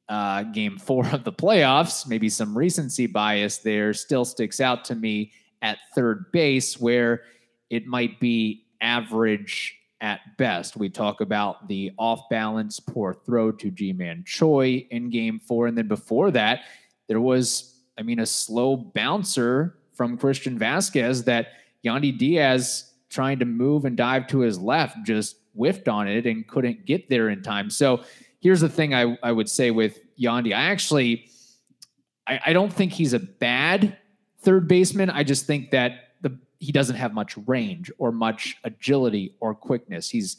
uh, 0.08 0.44
game 0.44 0.78
four 0.78 1.06
of 1.08 1.24
the 1.24 1.32
playoffs, 1.32 2.06
maybe 2.06 2.28
some 2.28 2.56
recency 2.56 3.06
bias 3.06 3.58
there, 3.58 3.92
still 3.92 4.24
sticks 4.24 4.60
out 4.60 4.84
to 4.86 4.94
me 4.94 5.32
at 5.60 5.78
third 5.94 6.30
base, 6.32 6.78
where 6.78 7.22
it 7.68 7.86
might 7.86 8.20
be 8.20 8.64
average 8.80 9.76
at 10.06 10.36
best. 10.36 10.76
We 10.76 10.88
talk 10.88 11.20
about 11.20 11.66
the 11.66 11.90
off 11.98 12.28
balance, 12.30 12.78
poor 12.78 13.12
throw 13.12 13.50
to 13.50 13.72
Ji-Man 13.72 14.22
Choi 14.24 14.86
in 14.92 15.10
game 15.10 15.40
four. 15.40 15.66
And 15.66 15.76
then 15.76 15.88
before 15.88 16.30
that, 16.30 16.60
there 17.08 17.20
was, 17.20 17.80
I 17.98 18.02
mean, 18.02 18.20
a 18.20 18.26
slow 18.26 18.76
bouncer 18.76 19.78
from 19.94 20.16
Christian 20.16 20.56
Vázquez 20.56 21.24
that 21.24 21.48
Yandy 21.84 22.16
Diaz 22.16 22.92
trying 23.08 23.40
to 23.40 23.44
move 23.44 23.84
and 23.84 23.96
dive 23.96 24.28
to 24.28 24.38
his 24.38 24.60
left 24.60 24.96
just 25.04 25.38
whiffed 25.54 25.88
on 25.88 26.06
it 26.06 26.24
and 26.24 26.46
couldn't 26.46 26.86
get 26.86 27.08
there 27.08 27.28
in 27.30 27.42
time. 27.42 27.68
So 27.68 28.04
here's 28.38 28.60
the 28.60 28.68
thing 28.68 28.94
I, 28.94 29.18
I 29.24 29.32
would 29.32 29.48
say 29.48 29.72
with 29.72 29.98
Yandy. 30.16 30.54
I 30.54 30.70
actually, 30.70 31.28
I, 32.28 32.40
I 32.46 32.52
don't 32.52 32.72
think 32.72 32.92
he's 32.92 33.12
a 33.12 33.18
bad 33.18 33.96
third 34.42 34.68
baseman. 34.68 35.10
I 35.10 35.24
just 35.24 35.46
think 35.46 35.72
that 35.72 36.05
he 36.58 36.72
doesn't 36.72 36.96
have 36.96 37.12
much 37.12 37.36
range 37.46 37.90
or 37.98 38.12
much 38.12 38.56
agility 38.64 39.34
or 39.40 39.54
quickness. 39.54 40.08
He's 40.08 40.38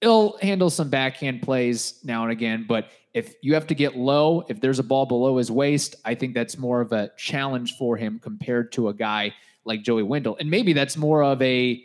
he'll 0.00 0.36
handle 0.38 0.70
some 0.70 0.90
backhand 0.90 1.42
plays 1.42 2.00
now 2.04 2.22
and 2.22 2.32
again, 2.32 2.66
but 2.68 2.90
if 3.14 3.34
you 3.40 3.54
have 3.54 3.66
to 3.68 3.74
get 3.74 3.96
low, 3.96 4.44
if 4.48 4.60
there's 4.60 4.78
a 4.78 4.82
ball 4.82 5.06
below 5.06 5.38
his 5.38 5.50
waist, 5.50 5.96
I 6.04 6.14
think 6.14 6.34
that's 6.34 6.58
more 6.58 6.82
of 6.82 6.92
a 6.92 7.10
challenge 7.16 7.76
for 7.78 7.96
him 7.96 8.18
compared 8.22 8.72
to 8.72 8.88
a 8.88 8.94
guy 8.94 9.34
like 9.64 9.82
Joey 9.82 10.02
Wendle. 10.02 10.36
And 10.38 10.50
maybe 10.50 10.74
that's 10.74 10.98
more 10.98 11.24
of 11.24 11.40
a 11.40 11.82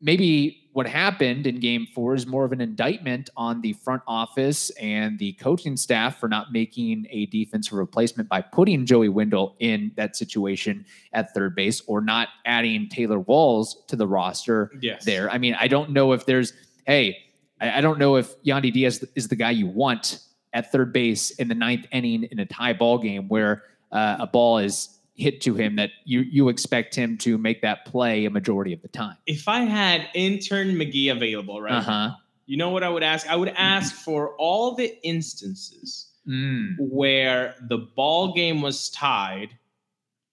maybe 0.00 0.59
what 0.72 0.86
happened 0.86 1.46
in 1.48 1.58
game 1.58 1.86
four 1.94 2.14
is 2.14 2.26
more 2.26 2.44
of 2.44 2.52
an 2.52 2.60
indictment 2.60 3.28
on 3.36 3.60
the 3.60 3.72
front 3.72 4.02
office 4.06 4.70
and 4.80 5.18
the 5.18 5.32
coaching 5.32 5.76
staff 5.76 6.20
for 6.20 6.28
not 6.28 6.52
making 6.52 7.06
a 7.10 7.26
defensive 7.26 7.72
replacement 7.72 8.28
by 8.28 8.40
putting 8.40 8.86
Joey 8.86 9.08
Wendle 9.08 9.56
in 9.58 9.90
that 9.96 10.14
situation 10.14 10.84
at 11.12 11.34
third 11.34 11.56
base 11.56 11.82
or 11.88 12.00
not 12.00 12.28
adding 12.46 12.88
Taylor 12.88 13.18
Walls 13.18 13.82
to 13.88 13.96
the 13.96 14.06
roster 14.06 14.70
Yes. 14.80 15.04
there. 15.04 15.28
I 15.28 15.38
mean, 15.38 15.56
I 15.58 15.66
don't 15.66 15.90
know 15.90 16.12
if 16.12 16.24
there's, 16.24 16.52
hey, 16.86 17.18
I, 17.60 17.80
don't 17.80 17.98
know 17.98 18.16
if 18.16 18.40
Yandy 18.42 18.72
Diaz 18.72 19.04
is 19.16 19.26
the 19.28 19.36
guy 19.36 19.50
you 19.50 19.66
want 19.66 20.20
at 20.52 20.70
third 20.70 20.92
base 20.92 21.32
in 21.32 21.48
the 21.48 21.54
ninth 21.54 21.86
inning 21.92 22.22
in 22.24 22.38
a 22.38 22.46
tie 22.46 22.72
ball 22.72 22.96
game 22.98 23.28
where 23.28 23.64
uh, 23.92 24.18
a 24.20 24.26
ball 24.26 24.58
is 24.58 24.99
hit 25.20 25.40
to 25.42 25.54
him 25.54 25.76
that 25.76 25.90
you 26.04 26.20
you 26.20 26.48
expect 26.48 26.94
him 26.94 27.16
to 27.18 27.36
make 27.38 27.62
that 27.62 27.84
play 27.86 28.24
a 28.24 28.30
majority 28.30 28.72
of 28.72 28.82
the 28.82 28.88
time. 28.88 29.16
If 29.26 29.46
I 29.48 29.60
had 29.60 30.08
intern 30.14 30.74
McGee 30.76 31.12
available 31.12 31.60
right 31.60 31.74
Uh 31.74 31.80
huh. 31.82 31.90
now, 31.90 32.16
you 32.46 32.56
know 32.56 32.70
what 32.70 32.82
I 32.82 32.88
would 32.88 33.02
ask? 33.02 33.28
I 33.30 33.36
would 33.36 33.52
ask 33.56 33.94
for 33.94 34.34
all 34.36 34.74
the 34.74 34.96
instances 35.06 36.06
Mm. 36.28 36.76
where 36.78 37.54
the 37.62 37.78
ball 37.78 38.34
game 38.34 38.60
was 38.60 38.90
tied 38.90 39.48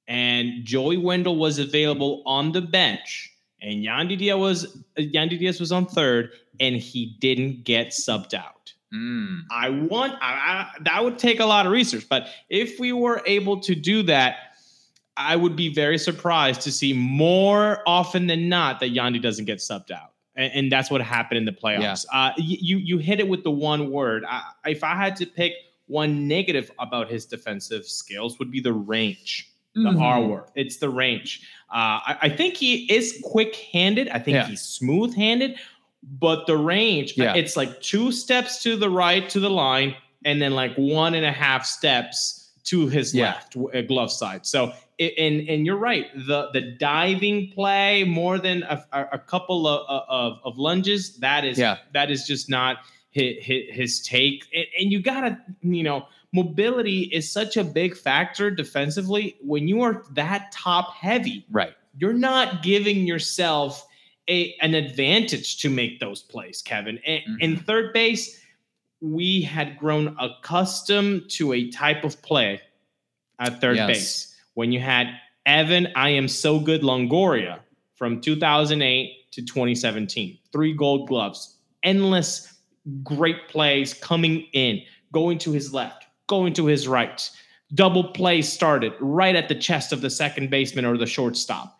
and 0.07 0.65
Joey 0.65 0.97
Wendle 0.97 1.37
was 1.37 1.59
available 1.59 2.23
on 2.25 2.51
the 2.51 2.61
bench 2.61 3.31
and 3.61 3.83
Yandy 3.83 4.17
Diaz 4.17 4.37
was 4.37 4.83
Yandy 4.97 5.39
Diaz 5.39 5.59
was 5.59 5.71
on 5.71 5.85
third 5.85 6.31
and 6.59 6.75
he 6.75 7.15
didn't 7.19 7.63
get 7.63 7.87
subbed 7.89 8.33
out. 8.33 8.73
Mm. 8.93 9.41
I 9.49 9.69
want 9.69 10.13
I, 10.21 10.33
I, 10.33 10.71
that 10.81 11.03
would 11.03 11.17
take 11.19 11.39
a 11.39 11.45
lot 11.45 11.65
of 11.65 11.71
research, 11.71 12.05
but 12.09 12.27
if 12.49 12.79
we 12.79 12.91
were 12.93 13.21
able 13.25 13.59
to 13.61 13.73
do 13.73 14.03
that, 14.03 14.35
I 15.17 15.35
would 15.35 15.55
be 15.55 15.73
very 15.73 15.97
surprised 15.97 16.61
to 16.61 16.71
see 16.71 16.93
more 16.93 17.81
often 17.87 18.27
than 18.27 18.47
not 18.49 18.79
that 18.81 18.93
Yandy 18.93 19.21
doesn't 19.21 19.45
get 19.45 19.57
subbed 19.59 19.91
out, 19.91 20.13
and, 20.35 20.51
and 20.53 20.71
that's 20.71 20.89
what 20.91 21.01
happened 21.01 21.39
in 21.39 21.45
the 21.45 21.51
playoffs. 21.51 22.05
Uh, 22.13 22.31
you 22.37 22.77
you 22.77 22.97
hit 22.97 23.19
it 23.19 23.27
with 23.27 23.43
the 23.43 23.51
one 23.51 23.91
word. 23.91 24.23
I, 24.27 24.43
if 24.65 24.83
I 24.83 24.95
had 24.95 25.15
to 25.17 25.25
pick 25.25 25.53
one 25.87 26.27
negative 26.27 26.69
about 26.79 27.09
his 27.09 27.25
defensive 27.25 27.85
skills, 27.87 28.37
would 28.39 28.51
be 28.51 28.59
the 28.59 28.73
range. 28.73 29.49
The 29.73 29.91
Mhm. 29.91 30.01
R 30.01 30.21
word. 30.23 30.43
It's 30.55 30.77
the 30.77 30.89
range. 30.89 31.41
Uh, 31.69 32.01
I, 32.09 32.17
I 32.23 32.29
think 32.29 32.55
he 32.57 32.91
is 32.91 33.21
quick-handed. 33.23 34.09
I 34.09 34.17
think 34.17 34.35
Yeah. 34.35 34.47
he's 34.47 34.61
smooth-handed, 34.61 35.55
but 36.19 36.47
the 36.47 36.57
range. 36.57 37.13
Yeah. 37.15 37.35
It's 37.35 37.55
like 37.55 37.79
two 37.81 38.11
steps 38.11 38.63
to 38.63 38.75
the 38.75 38.89
right 38.89 39.29
to 39.29 39.39
the 39.39 39.51
line, 39.51 39.95
and 40.25 40.41
then 40.41 40.53
like 40.55 40.73
one 40.75 41.13
and 41.13 41.25
a 41.25 41.31
half 41.31 41.63
steps 41.65 42.49
to 42.65 42.87
his 42.87 43.13
Yeah. 43.13 43.33
left 43.33 43.55
uh, 43.75 43.81
glove 43.83 44.11
side. 44.11 44.45
So, 44.47 44.63
it, 44.65 44.73
and 44.99 45.47
and 45.47 45.65
you're 45.65 45.77
right. 45.77 46.07
The 46.15 46.49
the 46.53 46.61
diving 46.61 47.51
play 47.51 48.03
more 48.03 48.39
than 48.39 48.63
a, 48.63 48.83
a, 48.91 49.19
couple 49.19 49.67
of, 49.67 49.85
of 50.09 50.39
of 50.43 50.57
lunges. 50.57 51.17
That 51.17 51.45
is 51.45 51.57
Yeah. 51.57 51.77
that 51.93 52.09
is 52.09 52.25
just 52.25 52.49
not 52.49 52.77
his, 53.11 53.35
his 53.41 54.01
take. 54.01 54.45
And, 54.79 54.91
you 54.91 54.99
gotta 55.01 55.39
you 55.61 55.83
know 55.83 56.07
mobility 56.33 57.03
is 57.03 57.31
such 57.31 57.57
a 57.57 57.63
big 57.63 57.95
factor 57.95 58.51
defensively 58.51 59.37
when 59.41 59.67
you 59.67 59.81
are 59.81 60.03
that 60.11 60.51
top 60.51 60.93
heavy 60.93 61.45
Right. 61.49 61.73
you're 61.97 62.13
not 62.13 62.61
giving 62.63 63.07
yourself 63.07 63.87
a, 64.29 64.53
an 64.61 64.75
advantage 64.75 65.57
to 65.59 65.69
make 65.69 66.01
those 66.01 66.21
plays, 66.21 66.61
Kevin. 66.61 66.99
And 67.05 67.21
Mhm. 67.23 67.39
in 67.41 67.55
third 67.57 67.93
base, 67.93 68.41
we 68.99 69.41
had 69.41 69.77
grown 69.77 70.17
accustomed 70.19 71.29
to 71.29 71.53
a 71.53 71.69
type 71.71 72.03
of 72.03 72.21
play 72.21 72.59
at 73.39 73.61
third 73.61 73.77
Yes. 73.77 73.87
base 73.87 74.33
when 74.57 74.71
you 74.71 74.79
had 74.79 75.07
Evan, 75.45 75.87
I 75.95 76.09
am 76.09 76.27
so 76.27 76.59
good 76.59 76.81
Longoria 76.81 77.59
from 77.93 78.19
2008 78.21 79.31
to 79.31 79.45
2017, 79.45 80.39
three 80.51 80.73
gold 80.73 81.07
gloves, 81.07 81.57
endless 81.83 82.55
great 83.03 83.49
plays 83.49 83.93
coming 83.93 84.47
in, 84.53 84.81
going 85.13 85.37
to 85.37 85.51
his 85.51 85.75
left, 85.75 86.05
going 86.25 86.53
to 86.53 86.65
his 86.65 86.87
right. 86.87 87.29
Double 87.75 88.05
play 88.05 88.41
started 88.41 88.93
right 88.99 89.35
at 89.35 89.47
the 89.47 89.53
chest 89.53 89.93
of 89.93 90.01
the 90.01 90.09
second 90.09 90.49
baseman 90.49 90.85
or 90.85 90.97
the 90.97 91.05
shortstop. 91.05 91.79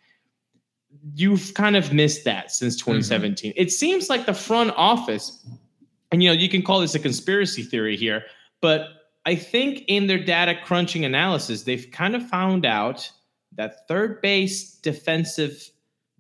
You've 1.16 1.56
kind 1.56 1.76
of 1.76 1.92
missed 1.92 2.26
that 2.26 2.52
since 2.52 2.76
mm-hmm. 2.76 2.92
2017. 2.92 3.54
It 3.56 3.72
seems 3.72 4.08
like 4.08 4.28
the 4.28 4.36
front 4.36 4.72
office, 4.78 5.44
and 6.12 6.22
you 6.22 6.30
know, 6.30 6.34
you 6.34 6.48
can 6.48 6.62
call 6.62 6.82
this 6.82 6.94
a 6.94 7.00
conspiracy 7.00 7.64
theory 7.64 7.98
here, 7.98 8.26
but 8.62 8.97
I 9.28 9.36
think 9.36 9.84
in 9.88 10.08
their 10.08 10.24
data 10.24 10.56
crunching 10.64 11.04
analysis, 11.04 11.64
they've 11.64 11.92
kind 11.92 12.16
of 12.16 12.26
found 12.30 12.66
out 12.66 13.12
that 13.58 13.86
third 13.90 14.22
base 14.22 14.76
defensive 14.76 15.70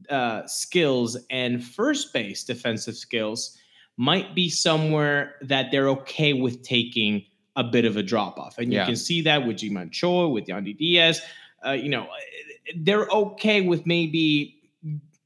uh, 0.10 0.46
skills 0.46 1.16
and 1.30 1.64
first 1.64 2.12
base 2.12 2.44
defensive 2.44 2.98
skills 2.98 3.58
might 3.96 4.36
be 4.36 4.50
somewhere 4.50 5.36
that 5.42 5.72
they're 5.72 5.88
okay 5.88 6.34
with 6.34 6.64
taking 6.64 7.24
a 7.56 7.64
bit 7.64 7.86
of 7.86 7.96
a 7.96 8.04
drop 8.04 8.38
off. 8.38 8.58
And 8.58 8.74
you 8.74 8.84
can 8.84 8.98
see 8.98 9.22
that 9.22 9.48
with 9.48 9.58
Ji-Man 9.58 9.90
Choi, 9.90 10.28
with 10.28 10.46
Yandy 10.48 10.78
Diaz. 10.78 11.22
Uh, 11.66 11.72
you 11.72 11.88
know, 11.88 12.08
they're 12.76 13.08
okay 13.08 13.62
with 13.62 13.86
maybe 13.86 14.62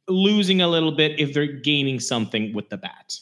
losing 0.08 0.62
a 0.62 0.68
little 0.68 0.92
bit 0.92 1.20
if 1.20 1.34
they're 1.34 1.48
gaining 1.48 2.00
something 2.00 2.54
with 2.54 2.70
the 2.70 2.78
bat. 2.78 3.18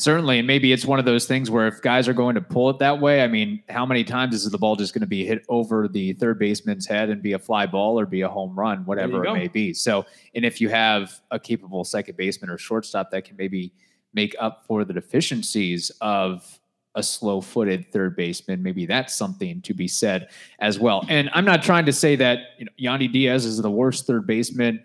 Certainly, 0.00 0.38
and 0.38 0.46
maybe 0.46 0.72
it's 0.72 0.86
one 0.86 0.98
of 0.98 1.04
those 1.04 1.26
things 1.26 1.50
where 1.50 1.66
if 1.66 1.82
guys 1.82 2.08
are 2.08 2.14
going 2.14 2.34
to 2.34 2.40
pull 2.40 2.70
it 2.70 2.78
that 2.78 3.00
way, 3.00 3.22
I 3.22 3.28
mean, 3.28 3.62
how 3.68 3.84
many 3.84 4.02
times 4.02 4.34
is 4.34 4.50
the 4.50 4.56
ball 4.56 4.74
just 4.74 4.94
going 4.94 5.02
to 5.02 5.06
be 5.06 5.26
hit 5.26 5.44
over 5.50 5.88
the 5.88 6.14
third 6.14 6.38
baseman's 6.38 6.86
head 6.86 7.10
and 7.10 7.20
be 7.22 7.34
a 7.34 7.38
fly 7.38 7.66
ball 7.66 8.00
or 8.00 8.06
be 8.06 8.22
a 8.22 8.28
home 8.28 8.58
run, 8.58 8.86
whatever 8.86 9.26
it 9.26 9.34
may 9.34 9.46
be? 9.46 9.74
So, 9.74 10.06
and 10.34 10.42
if 10.42 10.58
you 10.58 10.70
have 10.70 11.20
a 11.30 11.38
capable 11.38 11.84
second 11.84 12.16
baseman 12.16 12.48
or 12.48 12.56
shortstop 12.56 13.10
that 13.10 13.26
can 13.26 13.36
maybe 13.36 13.74
make 14.14 14.34
up 14.40 14.64
for 14.66 14.86
the 14.86 14.94
deficiencies 14.94 15.92
of 16.00 16.58
a 16.94 17.02
slow-footed 17.02 17.92
third 17.92 18.16
baseman, 18.16 18.62
maybe 18.62 18.86
that's 18.86 19.14
something 19.14 19.60
to 19.62 19.74
be 19.74 19.86
said 19.86 20.30
as 20.60 20.80
well. 20.80 21.04
And 21.10 21.28
I'm 21.34 21.44
not 21.44 21.62
trying 21.62 21.84
to 21.84 21.92
say 21.92 22.16
that 22.16 22.38
you 22.58 22.64
know, 22.64 22.72
Yandy 22.80 23.12
Diaz 23.12 23.44
is 23.44 23.58
the 23.58 23.70
worst 23.70 24.06
third 24.06 24.26
baseman 24.26 24.82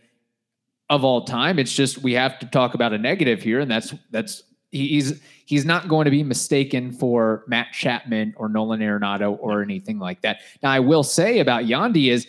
of 0.90 1.06
all 1.06 1.24
time. 1.24 1.58
It's 1.58 1.74
just 1.74 2.00
we 2.00 2.12
have 2.14 2.38
to 2.40 2.46
talk 2.48 2.74
about 2.74 2.92
a 2.92 2.98
negative 2.98 3.42
here, 3.42 3.62
and 3.62 3.72
that's 3.72 3.94
that's 4.12 4.44
he's 4.72 5.22
he's 5.46 5.66
not 5.66 5.88
going 5.88 6.06
to 6.06 6.12
be 6.12 6.24
mistaken 6.24 6.92
for 6.92 7.44
Matt 7.48 7.72
Chapman 7.72 8.34
or 8.38 8.50
Nolan 8.50 8.80
Arenado 8.82 9.38
or 9.40 9.62
anything 9.62 10.00
like 10.00 10.22
that. 10.22 10.42
Now, 10.64 10.72
I 10.72 10.80
will 10.80 11.04
say 11.04 11.40
about 11.40 11.66
Yandy 11.66 12.10
is 12.12 12.28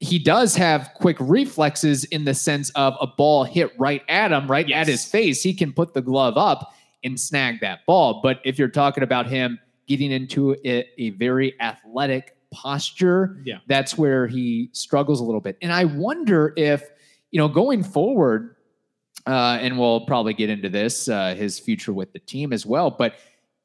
he 0.00 0.18
does 0.18 0.54
have 0.54 0.90
quick 0.94 1.16
reflexes 1.18 2.04
in 2.04 2.24
the 2.24 2.34
sense 2.34 2.70
of 2.70 2.94
a 3.00 3.06
ball 3.06 3.42
hit 3.44 3.72
right 3.78 4.02
at 4.08 4.30
him, 4.30 4.48
right 4.48 4.68
Yes. 4.68 4.82
at 4.82 4.86
his 4.86 5.04
face. 5.04 5.42
He 5.42 5.52
can 5.52 5.72
put 5.72 5.92
the 5.94 6.02
glove 6.02 6.36
up 6.36 6.72
and 7.02 7.18
snag 7.18 7.60
that 7.62 7.84
ball. 7.86 8.20
But 8.22 8.40
if 8.44 8.58
you're 8.58 8.68
talking 8.68 9.02
about 9.02 9.26
him 9.26 9.58
getting 9.88 10.12
into 10.12 10.54
a, 10.64 10.84
a 10.98 11.10
very 11.10 11.58
athletic 11.60 12.36
posture, 12.52 13.40
Yeah. 13.44 13.58
that's 13.66 13.98
where 13.98 14.26
he 14.28 14.70
struggles 14.72 15.20
a 15.20 15.24
little 15.24 15.40
bit. 15.40 15.56
And 15.62 15.72
I 15.72 15.84
wonder 15.86 16.52
if, 16.56 16.88
you 17.32 17.38
know, 17.40 17.48
going 17.48 17.82
forward, 17.82 18.54
uh, 19.28 19.58
and 19.60 19.78
we'll 19.78 20.00
probably 20.00 20.32
get 20.32 20.48
into 20.48 20.70
this, 20.70 21.08
uh, 21.08 21.34
his 21.34 21.58
future 21.58 21.92
with 21.92 22.12
the 22.14 22.18
team 22.18 22.52
as 22.52 22.64
well, 22.64 22.90
but 22.90 23.16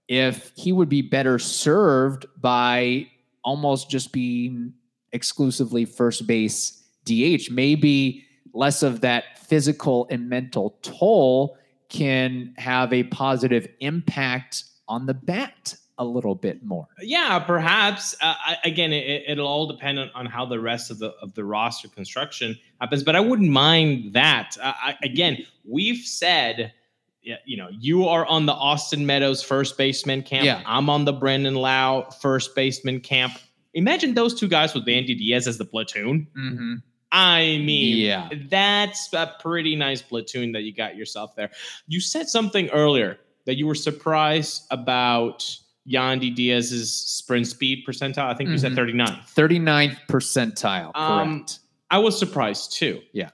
if 0.10 0.52
he 0.56 0.74
would 0.74 0.90
be 0.90 1.02
better 1.02 1.40
served 1.40 2.26
by 2.42 3.08
almost 3.46 3.90
just 3.90 4.12
being 4.12 4.74
exclusively 5.14 5.86
first 5.86 6.28
base 6.28 6.84
DH, 7.06 7.50
maybe 7.50 8.26
less 8.54 8.84
of 8.84 9.00
that 9.02 9.40
physical 9.40 10.06
and 10.10 10.28
mental 10.28 10.78
toll 10.82 11.58
can 11.88 12.54
have 12.58 12.92
a 12.92 13.04
positive 13.04 13.68
impact 13.80 14.66
on 14.90 15.06
the 15.06 15.14
bat 15.14 15.76
a 15.98 16.06
little 16.06 16.36
bit 16.36 16.64
more. 16.64 16.88
Yeah, 17.02 17.38
perhaps. 17.40 18.16
Uh, 18.22 18.34
I, 18.38 18.58
again, 18.66 18.92
it, 18.94 19.24
it'll 19.28 19.48
all 19.48 19.68
depend 19.68 20.00
on, 20.00 20.10
on 20.16 20.26
how 20.26 20.46
the 20.46 20.60
rest 20.60 20.90
of 20.90 21.00
the 21.00 21.10
of 21.22 21.34
the 21.34 21.46
roster 21.46 21.88
construction 21.88 22.58
happens. 22.82 23.04
But 23.04 23.16
I 23.16 23.20
wouldn't 23.20 23.52
mind 23.52 24.14
that. 24.14 24.58
Uh, 24.62 24.74
I, 24.76 24.96
again, 25.04 25.46
we've 25.64 26.04
said, 26.04 26.74
you 27.22 27.58
know, 27.58 27.70
you 27.72 28.08
are 28.08 28.26
on 28.26 28.46
the 28.48 28.54
Austin 28.54 29.06
Meadows 29.06 29.44
first 29.44 29.78
baseman 29.78 30.24
camp. 30.24 30.46
Yeah. 30.46 30.62
I'm 30.66 30.90
on 30.90 31.06
the 31.06 31.14
Brandon 31.14 31.56
Lowe 31.56 32.08
first 32.22 32.56
baseman 32.56 33.00
camp. 33.00 33.34
Imagine 33.76 34.14
those 34.14 34.38
two 34.40 34.48
guys 34.48 34.74
with 34.74 34.88
Andy 34.88 35.16
Diaz 35.16 35.48
as 35.48 35.58
the 35.58 35.66
platoon. 35.66 36.28
Mm-hmm. 36.38 36.74
I 37.12 37.62
mean, 37.64 37.98
Yeah. 37.98 38.30
that's 38.50 39.14
a 39.14 39.36
pretty 39.40 39.76
nice 39.76 40.02
platoon 40.02 40.52
that 40.54 40.64
you 40.64 40.74
got 40.74 40.96
yourself 40.96 41.36
there. 41.36 41.52
You 41.88 42.00
said 42.00 42.28
something 42.28 42.70
earlier 42.72 43.20
that 43.46 43.56
you 43.56 43.68
were 43.68 43.76
surprised 43.76 44.66
about 44.72 45.46
Yandy 45.90 46.34
Diaz's 46.34 46.94
sprint 46.94 47.48
speed 47.48 47.84
percentile. 47.88 48.26
I 48.26 48.34
think 48.34 48.50
you 48.50 48.58
said 48.58 48.72
Mhm. 48.72 48.76
39. 48.76 49.20
39th 49.28 50.00
percentile, 50.08 50.92
Um, 50.96 51.40
correct. 51.40 51.60
I 51.90 51.98
was 52.00 52.18
surprised 52.18 52.74
too. 52.74 53.02
Yeah. 53.12 53.30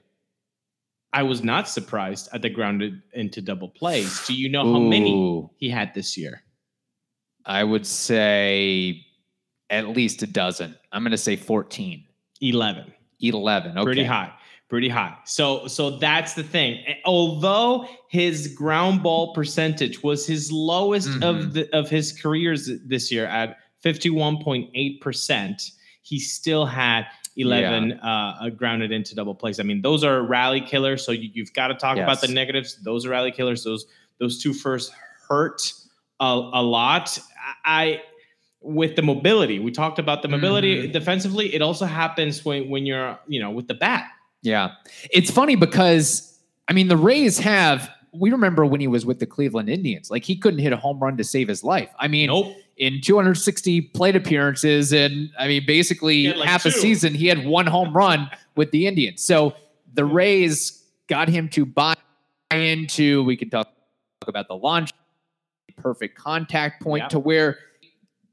I 1.14 1.24
was 1.24 1.44
not 1.44 1.68
surprised 1.70 2.30
at 2.34 2.42
the 2.42 2.50
grounded 2.50 3.02
into 3.14 3.42
double 3.42 3.70
plays. 3.70 4.26
Do 4.28 4.34
you 4.34 4.50
know 4.50 4.72
how 4.74 4.80
many 4.80 5.48
he 5.58 5.70
had 5.70 5.94
this 5.94 6.18
year? 6.18 6.44
I 7.46 7.64
would 7.64 7.86
say 7.86 9.06
at 9.70 9.88
least 9.90 10.22
a 10.24 10.28
dozen. 10.28 10.76
I'm 10.92 11.04
going 11.04 11.12
to 11.12 11.18
say 11.18 11.36
14, 11.36 12.04
11. 12.42 12.94
11. 13.22 13.78
Okay. 13.78 13.84
pretty 13.84 14.04
high 14.04 14.32
pretty 14.70 14.88
high. 14.90 15.18
So 15.26 15.68
so 15.68 15.98
that's 15.98 16.36
the 16.36 16.44
thing. 16.44 16.84
Although 17.06 17.88
his 18.10 18.48
ground 18.54 19.02
ball 19.04 19.34
percentage 19.34 20.04
was 20.04 20.26
his 20.28 20.52
lowest 20.52 21.10
Mhm. 21.10 21.24
of 21.24 21.54
the 21.54 21.76
of 21.76 21.90
his 21.90 22.12
careers 22.14 22.70
this 22.86 23.12
year 23.12 23.26
at 23.26 23.58
51.8% 23.84 25.72
he 26.02 26.20
still 26.20 26.66
had 26.66 27.06
11 27.36 27.94
uh, 27.94 28.38
uh, 28.42 28.50
grounded 28.50 28.92
into 28.92 29.16
double 29.16 29.36
plays. 29.36 29.60
I 29.60 29.64
mean 29.64 29.82
those 29.82 30.04
are 30.04 30.22
rally 30.24 30.62
killers 30.62 31.06
so 31.06 31.12
you, 31.12 31.30
you've 31.34 31.54
got 31.54 31.68
to 31.68 31.76
talk 31.76 31.98
about 31.98 32.22
the 32.22 32.28
negatives. 32.28 32.82
Those 32.84 33.06
are 33.06 33.10
rally 33.10 33.32
killers. 33.32 33.64
Those 33.64 33.86
those 34.20 34.42
two 34.42 34.54
first 34.54 34.92
hurt 35.30 35.62
a, 36.20 36.26
a 36.26 36.62
lot. 36.64 37.18
I 37.66 38.02
with 38.62 38.96
the 38.98 39.02
mobility 39.02 39.58
we 39.60 39.72
talked 39.72 40.00
about 40.00 40.22
the 40.22 40.28
mobility 40.28 40.88
Mhm. 40.88 40.92
defensively. 40.92 41.54
It 41.56 41.62
also 41.62 41.86
happens 41.86 42.44
when 42.44 42.70
when 42.70 42.86
you're 42.86 43.18
you 43.28 43.40
know 43.40 43.52
with 43.52 43.68
the 43.68 43.74
bat 43.76 44.10
Yeah. 44.42 44.72
It's 45.12 45.30
funny 45.32 45.56
because, 45.56 46.40
I 46.68 46.74
mean, 46.74 46.88
the 46.88 46.98
Rays 46.98 47.40
have, 47.40 47.90
we 48.14 48.32
remember 48.32 48.66
when 48.66 48.80
he 48.80 48.88
was 48.88 49.06
with 49.06 49.20
the 49.20 49.26
Cleveland 49.26 49.70
Indians, 49.70 50.10
like 50.10 50.24
he 50.24 50.36
couldn't 50.36 50.60
hit 50.60 50.74
a 50.74 50.78
home 50.78 51.00
run 51.00 51.18
to 51.18 51.24
save 51.24 51.48
his 51.48 51.64
life. 51.64 51.90
I 52.00 52.08
mean, 52.08 52.28
nope 52.28 52.56
in 52.80 53.02
260 53.02 53.82
plate 53.82 54.16
appearances, 54.16 54.94
and 54.94 55.30
I 55.38 55.48
mean, 55.50 55.66
basically 55.68 56.34
like, 56.34 56.48
half 56.48 56.66
a 56.66 56.72
season, 56.72 57.14
he 57.14 57.28
had 57.28 57.46
one 57.46 57.68
home 57.68 57.94
run 57.94 58.32
with 58.56 58.72
the 58.72 58.88
Indians. 58.88 59.22
So 59.22 59.54
the 59.94 60.06
Rays 60.06 60.86
got 61.08 61.28
him 61.28 61.50
to 61.50 61.66
buy 61.66 61.94
into, 62.52 63.24
we 63.26 63.36
could 63.36 63.52
talk 63.52 63.70
about 64.26 64.48
the 64.48 64.56
launch, 64.56 64.92
perfect 65.76 66.18
contact 66.18 66.82
point 66.82 67.04
Yeah. 67.04 67.08
to 67.10 67.20
where, 67.20 67.60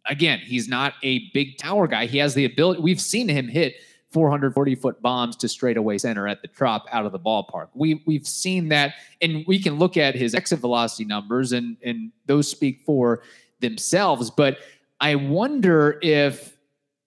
again, 0.06 0.38
he's 0.38 0.68
not 0.68 0.94
a 1.02 1.28
big 1.34 1.58
tower 1.58 1.88
guy. 1.88 2.06
He 2.06 2.18
has 2.18 2.34
the 2.34 2.44
ability, 2.44 2.80
we've 2.80 3.00
seen 3.00 3.28
him 3.28 3.48
hit 3.48 3.74
440 4.16 4.76
foot 4.76 5.02
bombs 5.02 5.36
to 5.36 5.46
straightaway 5.46 5.98
center 5.98 6.26
at 6.26 6.40
the 6.40 6.48
trop 6.48 6.86
out 6.90 7.04
of 7.04 7.12
the 7.12 7.18
ballpark. 7.18 7.68
We 7.74 8.02
we've 8.06 8.26
seen 8.26 8.70
that, 8.70 8.94
and 9.20 9.44
we 9.46 9.62
can 9.62 9.78
look 9.78 9.98
at 9.98 10.14
his 10.14 10.34
exit 10.34 10.58
velocity 10.58 11.04
numbers, 11.04 11.52
and 11.52 11.76
and 11.84 12.12
those 12.24 12.50
speak 12.50 12.80
for 12.86 13.22
themselves. 13.60 14.30
But 14.30 14.56
I 15.02 15.16
wonder 15.16 15.98
if, 16.00 16.56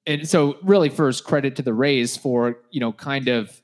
and 0.06 0.30
so 0.30 0.58
really, 0.62 0.90
first 0.90 1.24
credit 1.24 1.56
to 1.56 1.64
the 1.64 1.74
Rays 1.74 2.16
for 2.16 2.60
you 2.70 2.80
know 2.80 2.92
kind 2.92 3.28
of 3.28 3.60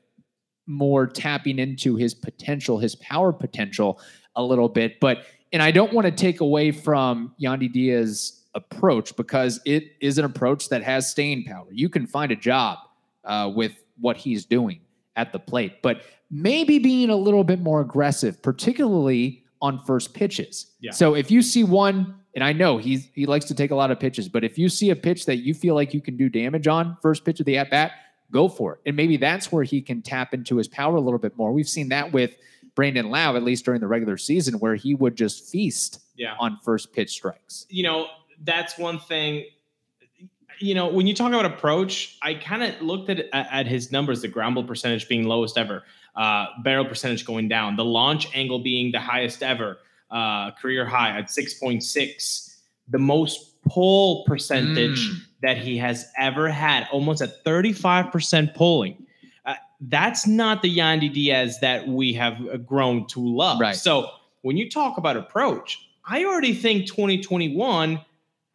more 0.66 1.06
tapping 1.06 1.60
into 1.60 1.98
his 1.98 2.16
potential, 2.16 2.80
his 2.80 2.96
power 2.96 3.32
potential 3.32 4.02
a 4.36 4.42
little 4.42 4.70
bit. 4.70 5.00
But 5.00 5.20
and 5.54 5.62
I 5.62 5.70
don't 5.70 5.94
want 5.94 6.06
to 6.06 6.12
take 6.12 6.42
away 6.42 6.72
from 6.72 7.36
Yandy 7.40 7.72
Diaz's 7.72 8.42
approach 8.56 9.16
because 9.16 9.62
it 9.66 9.92
is 10.02 10.18
an 10.18 10.26
approach 10.26 10.70
that 10.70 10.82
has 10.82 11.12
staying 11.12 11.44
power. 11.44 11.68
You 11.70 11.90
can 11.90 12.08
find 12.08 12.32
a 12.32 12.36
job 12.36 12.80
uh, 13.26 13.52
with 13.54 13.84
what 14.00 14.18
he's 14.18 14.46
doing 14.46 14.80
at 15.16 15.32
the 15.32 15.40
plate, 15.40 15.82
but 15.82 16.04
maybe 16.30 16.80
being 16.80 17.10
a 17.10 17.16
little 17.16 17.44
bit 17.44 17.62
more 17.62 17.82
aggressive, 17.82 18.42
particularly 18.42 19.44
on 19.62 19.84
first 19.86 20.14
pitches. 20.14 20.72
Yeah. 20.82 20.92
So 20.92 21.16
if 21.16 21.32
you 21.32 21.42
see 21.42 21.64
one, 21.64 22.16
and 22.34 22.44
I 22.44 22.52
know 22.52 22.78
he's 22.78 23.08
he 23.14 23.26
likes 23.26 23.46
to 23.46 23.56
take 23.56 23.72
a 23.72 23.76
lot 23.76 23.92
of 23.92 24.00
pitches, 24.00 24.28
but 24.28 24.44
if 24.44 24.58
you 24.58 24.68
see 24.70 24.90
a 24.90 24.96
pitch 24.96 25.26
that 25.26 25.38
you 25.38 25.54
feel 25.54 25.76
like 25.76 25.94
you 25.94 26.02
can 26.02 26.18
do 26.18 26.28
damage 26.28 26.68
on 26.68 26.98
first 27.02 27.24
pitch 27.24 27.40
of 27.40 27.46
the 27.46 27.58
at 27.58 27.70
bat, 27.70 27.94
go 28.32 28.50
for 28.50 28.74
it. 28.74 28.80
And 28.86 28.96
maybe 28.96 29.18
that's 29.18 29.52
where 29.52 29.64
he 29.64 29.82
can 29.82 30.02
tap 30.02 30.34
into 30.34 30.58
his 30.58 30.68
power 30.68 30.96
a 30.96 31.02
little 31.02 31.20
bit 31.20 31.38
more. 31.38 31.54
We've 31.54 31.70
seen 31.70 31.90
that 31.90 32.12
with 32.12 32.36
Brandon 32.76 33.10
Lowe, 33.10 33.38
at 33.38 33.44
least 33.44 33.64
during 33.64 33.80
the 33.80 33.88
regular 33.88 34.18
season, 34.18 34.56
where 34.56 34.76
he 34.76 34.96
would 34.96 35.16
just 35.16 35.50
feast 35.50 36.02
yeah 36.18 36.36
on 36.40 36.58
first 36.64 36.94
pitch 36.94 37.12
strikes. 37.12 37.66
you 37.70 37.84
know 37.84 38.08
that's 38.44 38.78
one 38.78 39.00
thing 39.00 39.46
you 40.60 40.74
know 40.74 40.88
when 40.88 41.08
you 41.08 41.14
talk 41.14 41.30
about 41.30 41.46
approach 41.46 42.18
i 42.22 42.34
kind 42.34 42.64
of 42.64 42.80
looked 42.82 43.10
at 43.10 43.26
at 43.34 43.68
his 43.68 43.92
numbers 43.92 44.22
the 44.22 44.28
ground 44.28 44.56
ball 44.56 44.64
percentage 44.64 45.08
being 45.08 45.24
lowest 45.26 45.58
ever 45.58 45.84
uh 46.16 46.46
barrel 46.64 46.86
percentage 46.86 47.26
going 47.26 47.48
down 47.48 47.76
the 47.76 47.86
launch 47.86 48.28
angle 48.36 48.60
being 48.60 48.92
the 48.92 49.00
highest 49.00 49.44
ever 49.44 49.78
uh 50.12 50.52
career 50.52 50.86
high 50.86 51.18
at 51.18 51.26
6.6 51.26 52.56
the 52.90 53.00
most 53.00 53.62
pull 53.64 54.24
percentage 54.26 55.10
Mm. 55.10 55.16
that 55.42 55.58
he 55.58 55.78
has 55.78 56.06
ever 56.20 56.50
had 56.50 56.88
almost 56.92 57.22
at 57.22 57.44
35% 57.44 58.54
pulling 58.54 59.06
uh, 59.46 59.56
that's 59.82 60.26
not 60.28 60.62
the 60.62 60.78
Yandy 60.78 61.12
Diaz 61.14 61.60
that 61.62 61.88
we 61.88 62.14
have 62.14 62.40
uh, 62.48 62.58
grown 62.58 63.06
to 63.08 63.20
love. 63.20 63.60
Right. 63.60 63.76
So 63.76 64.10
when 64.42 64.58
you 64.58 64.70
talk 64.70 64.98
about 64.98 65.18
approach, 65.18 65.88
I 66.08 66.24
already 66.26 66.54
think 66.54 66.88
2021 66.88 68.00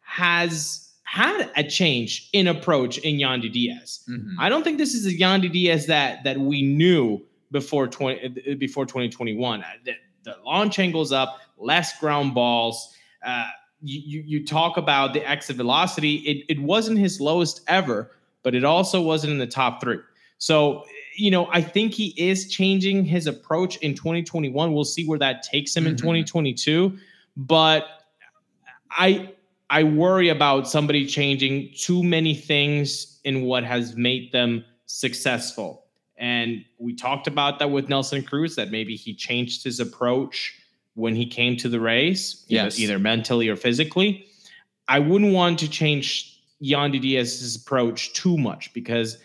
has 0.01 0.90
had 1.11 1.49
a 1.57 1.63
change 1.63 2.29
in 2.31 2.47
approach 2.47 2.97
in 2.99 3.15
Yandy 3.17 3.51
Diaz. 3.51 3.99
Mhm. 4.09 4.35
I 4.39 4.47
don't 4.47 4.63
think 4.63 4.77
this 4.77 4.93
is 4.93 5.05
a 5.05 5.13
Yandy 5.23 5.51
Diaz 5.51 5.85
that 5.87 6.23
that 6.23 6.39
we 6.39 6.61
knew 6.61 7.21
before 7.51 7.85
20 7.87 8.55
before 8.55 8.85
2021. 8.85 9.61
Uh, 9.61 9.65
The, 9.83 9.93
the 10.23 10.35
launch 10.45 10.79
angle's 10.79 11.11
up, 11.11 11.39
less 11.57 11.99
ground 11.99 12.33
balls. 12.33 12.95
Uh, 13.25 13.47
you, 13.83 14.23
you 14.25 14.45
talk 14.45 14.77
about 14.77 15.13
the 15.13 15.27
exit 15.29 15.57
velocity. 15.57 16.15
It 16.31 16.45
it 16.53 16.59
wasn't 16.61 16.97
his 16.99 17.19
lowest 17.19 17.61
ever, 17.67 18.11
but 18.43 18.55
it 18.55 18.63
also 18.63 19.01
wasn't 19.01 19.33
in 19.33 19.39
the 19.39 19.47
top 19.61 19.81
three. 19.81 19.99
So 20.37 20.85
you 21.17 21.29
know, 21.29 21.49
I 21.51 21.61
think 21.61 21.93
he 21.93 22.13
is 22.15 22.49
changing 22.49 23.03
his 23.03 23.27
approach 23.27 23.75
in 23.85 23.95
2021. 23.95 24.73
We'll 24.73 24.85
see 24.85 25.05
where 25.05 25.19
that 25.19 25.43
takes 25.43 25.75
him 25.75 25.85
in 25.85 25.95
Mhm. 25.95 25.97
2022. 25.97 26.97
But 27.35 27.85
I 28.91 29.29
I 29.71 29.83
worry 29.83 30.27
about 30.27 30.67
somebody 30.67 31.05
changing 31.05 31.71
too 31.77 32.03
many 32.03 32.35
things 32.35 33.19
in 33.23 33.43
what 33.43 33.63
has 33.63 33.95
made 33.95 34.31
them 34.33 34.65
successful. 34.85 35.85
And 36.17 36.65
we 36.77 36.93
talked 36.93 37.25
about 37.25 37.57
that 37.59 37.71
with 37.71 37.87
Nelson 37.87 38.21
Cruz, 38.21 38.55
that 38.57 38.69
maybe 38.69 38.95
he 38.97 39.15
changed 39.15 39.63
his 39.63 39.79
approach 39.79 40.53
when 40.95 41.15
he 41.15 41.25
came 41.25 41.55
to 41.57 41.69
the 41.69 41.79
race, 41.79 42.45
either- 42.49 42.63
Yes. 42.65 42.79
either 42.79 42.99
mentally 42.99 43.47
or 43.47 43.55
physically. 43.55 44.25
I 44.89 44.99
wouldn't 44.99 45.33
want 45.33 45.57
to 45.59 45.69
change 45.69 46.37
Yandy 46.61 46.99
Diaz's 47.01 47.55
approach 47.55 48.11
too 48.13 48.37
much 48.37 48.73
because 48.73 49.17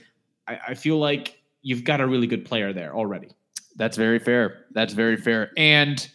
I, 0.46 0.58
I 0.68 0.74
feel 0.74 0.98
like 0.98 1.38
you've 1.62 1.82
got 1.82 2.00
a 2.00 2.06
really 2.06 2.28
good 2.28 2.44
player 2.44 2.72
there 2.72 2.94
already. 2.94 3.28
That's 3.74 3.96
very 3.96 4.20
fair. 4.20 4.64
That's 4.70 4.94
very 4.94 5.16
fair. 5.16 5.50
And 5.56 6.08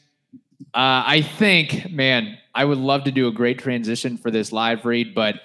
uh, 0.73 1.03
I 1.05 1.21
think, 1.21 1.91
man, 1.91 2.38
I 2.55 2.65
would 2.65 2.77
love 2.77 3.03
to 3.05 3.12
do 3.12 3.27
a 3.27 3.31
great 3.31 3.60
transition 3.60 4.17
for 4.17 4.31
this 4.31 4.51
live 4.51 4.86
read, 4.86 5.13
but 5.15 5.36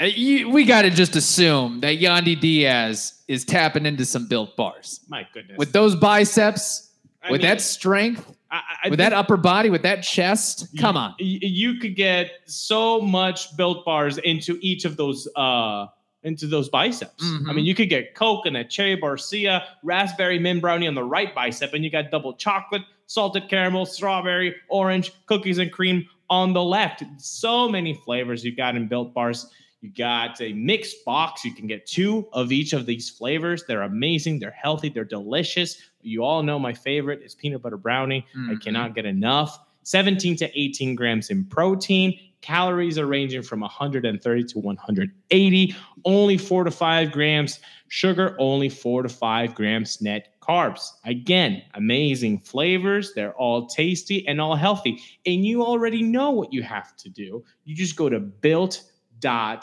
uh, 0.00 0.04
you, 0.04 0.50
we 0.50 0.64
got 0.64 0.82
to 0.82 0.90
just 0.90 1.16
assume 1.16 1.80
that 1.80 1.98
Yandy 1.98 2.38
Diaz 2.38 3.22
is 3.28 3.44
tapping 3.44 3.86
into 3.86 4.04
some 4.04 4.28
built 4.28 4.56
bars 4.56 5.00
My 5.08 5.26
goodness. 5.34 5.58
with 5.58 5.72
those 5.72 5.96
biceps, 5.96 6.90
I 7.22 7.30
with 7.32 7.40
mean, 7.42 7.50
that 7.50 7.60
strength, 7.60 8.34
I, 8.50 8.60
I 8.84 8.88
with 8.90 8.98
that 8.98 9.12
upper 9.12 9.36
body, 9.36 9.68
with 9.70 9.82
that 9.82 10.02
chest. 10.02 10.68
Come 10.78 10.96
on. 10.96 11.14
you 11.18 11.74
could 11.74 11.96
get 11.96 12.30
so 12.46 13.00
much 13.00 13.56
built 13.56 13.84
bars 13.84 14.18
into 14.18 14.58
each 14.62 14.84
of 14.84 14.96
those 14.96 15.28
uh 15.36 15.86
into 16.22 16.46
those 16.46 16.68
biceps. 16.68 17.22
I 17.24 17.26
Mhm. 17.26 17.54
mean, 17.54 17.64
you 17.64 17.74
could 17.74 17.88
get 17.88 18.14
coconut, 18.14 18.68
cherry 18.68 18.94
barcia, 19.00 19.64
raspberry 19.82 20.38
mint 20.38 20.60
brownie 20.60 20.86
on 20.86 20.94
the 20.94 21.02
right 21.04 21.34
bicep, 21.34 21.72
and 21.72 21.82
you 21.82 21.88
got 21.90 22.10
double 22.10 22.34
chocolate, 22.34 22.82
salted 23.10 23.48
caramel, 23.48 23.84
strawberry, 23.84 24.54
orange, 24.68 25.10
cookies 25.26 25.58
and 25.58 25.72
cream 25.72 26.06
on 26.28 26.52
the 26.52 26.62
left. 26.62 27.02
So 27.18 27.68
many 27.68 27.92
flavors 27.92 28.44
you've 28.44 28.56
got 28.56 28.76
in 28.76 28.86
built 28.86 29.12
bars. 29.12 29.50
You 29.80 29.90
got 29.90 30.40
a 30.40 30.52
mixed 30.52 31.04
box. 31.04 31.44
You 31.44 31.52
can 31.52 31.66
get 31.66 31.86
two 31.86 32.28
of 32.32 32.52
each 32.52 32.72
of 32.72 32.86
these 32.86 33.10
flavors. 33.10 33.64
They're 33.66 33.82
amazing. 33.82 34.38
They're 34.38 34.52
healthy. 34.52 34.90
They're 34.90 35.04
delicious. 35.04 35.82
You 36.02 36.22
all 36.22 36.44
know 36.44 36.56
my 36.60 36.72
favorite 36.72 37.20
is 37.24 37.34
peanut 37.34 37.62
butter 37.62 37.76
brownie. 37.76 38.24
I 38.32 38.52
Mhm. 38.54 38.62
cannot 38.62 38.94
get 38.94 39.06
enough. 39.06 39.58
17 39.82 40.36
to 40.36 40.48
18 40.60 40.94
grams 40.94 41.30
in 41.30 41.46
protein. 41.46 42.16
Calories 42.42 42.98
are 42.98 43.06
ranging 43.06 43.42
from 43.42 43.60
130 43.60 44.44
to 44.44 44.58
180. 44.58 45.76
Only 46.04 46.38
four 46.38 46.64
to 46.64 46.70
five 46.70 47.12
grams 47.12 47.60
sugar. 47.88 48.34
Only 48.38 48.68
four 48.70 49.02
to 49.02 49.08
five 49.08 49.54
grams 49.54 50.00
net 50.00 50.34
carbs. 50.40 50.90
Again, 51.04 51.62
amazing 51.74 52.38
flavors. 52.38 53.12
They're 53.14 53.34
all 53.34 53.66
tasty 53.66 54.26
and 54.26 54.40
all 54.40 54.56
healthy. 54.56 55.00
And 55.26 55.44
you 55.44 55.62
already 55.62 56.02
know 56.02 56.30
what 56.30 56.52
you 56.52 56.62
have 56.62 56.96
to 56.96 57.10
do. 57.10 57.44
You 57.64 57.76
just 57.76 57.96
go 57.96 58.08
to 58.08 58.18
built.com 58.20 59.60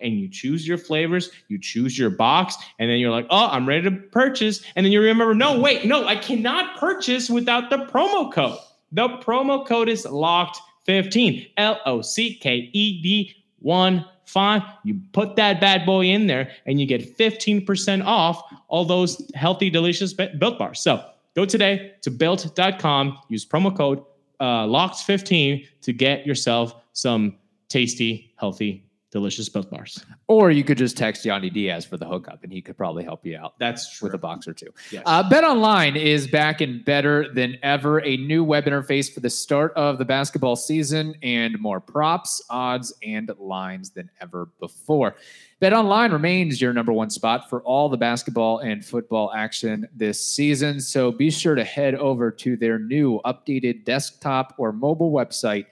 and 0.00 0.14
you 0.14 0.28
choose 0.28 0.66
your 0.66 0.78
flavors, 0.78 1.30
you 1.46 1.60
choose 1.60 1.96
your 1.96 2.10
box, 2.10 2.56
and 2.80 2.90
then 2.90 2.98
you're 2.98 3.12
like, 3.12 3.28
oh, 3.30 3.46
I'm 3.46 3.66
ready 3.66 3.88
to 3.88 3.92
purchase. 3.92 4.64
And 4.74 4.84
then 4.84 4.92
you 4.92 5.00
remember, 5.00 5.34
no, 5.34 5.60
wait, 5.60 5.84
no, 5.84 6.04
I 6.04 6.16
cannot 6.16 6.78
purchase 6.78 7.30
without 7.30 7.70
the 7.70 7.78
promo 7.86 8.32
code. 8.32 8.58
The 8.90 9.08
promo 9.08 9.64
code 9.66 9.88
is 9.88 10.04
locked 10.04 10.60
15 10.86 11.46
L 11.56 11.80
O 11.84 12.00
C 12.00 12.34
K 12.34 12.70
E 12.72 13.02
D 13.02 13.34
1 13.60 14.04
5. 14.26 14.62
You 14.84 15.00
put 15.12 15.36
that 15.36 15.60
bad 15.60 15.86
boy 15.86 16.06
in 16.06 16.26
there 16.26 16.50
and 16.66 16.80
you 16.80 16.86
get 16.86 17.16
15% 17.16 18.04
off 18.04 18.42
all 18.68 18.84
those 18.84 19.30
healthy, 19.34 19.70
delicious 19.70 20.12
built 20.12 20.58
bars. 20.58 20.80
So 20.80 21.04
go 21.34 21.44
today 21.44 21.94
to 22.02 22.10
built.com, 22.10 23.18
use 23.28 23.46
promo 23.46 23.76
code 23.76 24.02
uh, 24.40 24.66
locked15 24.66 25.66
to 25.82 25.92
get 25.92 26.26
yourself 26.26 26.74
some 26.92 27.36
tasty, 27.68 28.32
healthy, 28.36 28.85
delicious 29.10 29.48
built 29.48 29.70
bars. 29.70 30.04
Or 30.26 30.50
you 30.50 30.64
could 30.64 30.78
just 30.78 30.96
text 30.96 31.24
Yandy 31.24 31.52
Diaz 31.52 31.84
for 31.84 31.96
the 31.96 32.06
hookup 32.06 32.42
and 32.42 32.52
he 32.52 32.60
could 32.60 32.76
probably 32.76 33.04
help 33.04 33.24
you 33.24 33.36
out. 33.36 33.58
That's 33.58 33.96
true. 33.96 34.06
with 34.06 34.14
a 34.14 34.18
box 34.18 34.48
or 34.48 34.52
two. 34.52 34.72
Yes. 34.90 35.02
Uh, 35.06 35.28
Bet 35.28 35.44
Online 35.44 35.96
is 35.96 36.26
back 36.26 36.60
and 36.60 36.84
better 36.84 37.32
than 37.32 37.56
ever. 37.62 38.00
A 38.04 38.16
new 38.16 38.42
web 38.42 38.64
interface 38.64 39.12
for 39.12 39.20
the 39.20 39.30
start 39.30 39.72
of 39.74 39.98
the 39.98 40.04
basketball 40.04 40.56
season 40.56 41.14
and 41.22 41.58
more 41.60 41.80
props, 41.80 42.42
odds, 42.50 42.92
and 43.02 43.30
lines 43.38 43.90
than 43.90 44.10
ever 44.20 44.50
before. 44.60 45.16
Bet 45.60 45.72
Online 45.72 46.12
remains 46.12 46.60
your 46.60 46.72
number 46.72 46.92
one 46.92 47.08
spot 47.08 47.48
for 47.48 47.62
all 47.62 47.88
the 47.88 47.96
basketball 47.96 48.58
and 48.58 48.84
football 48.84 49.32
action 49.34 49.88
this 49.94 50.22
season. 50.22 50.80
So 50.80 51.10
be 51.10 51.30
sure 51.30 51.54
to 51.54 51.64
head 51.64 51.94
over 51.94 52.30
to 52.32 52.56
their 52.56 52.78
new 52.78 53.20
updated 53.24 53.84
desktop 53.84 54.54
or 54.58 54.72
mobile 54.72 55.12
website 55.12 55.66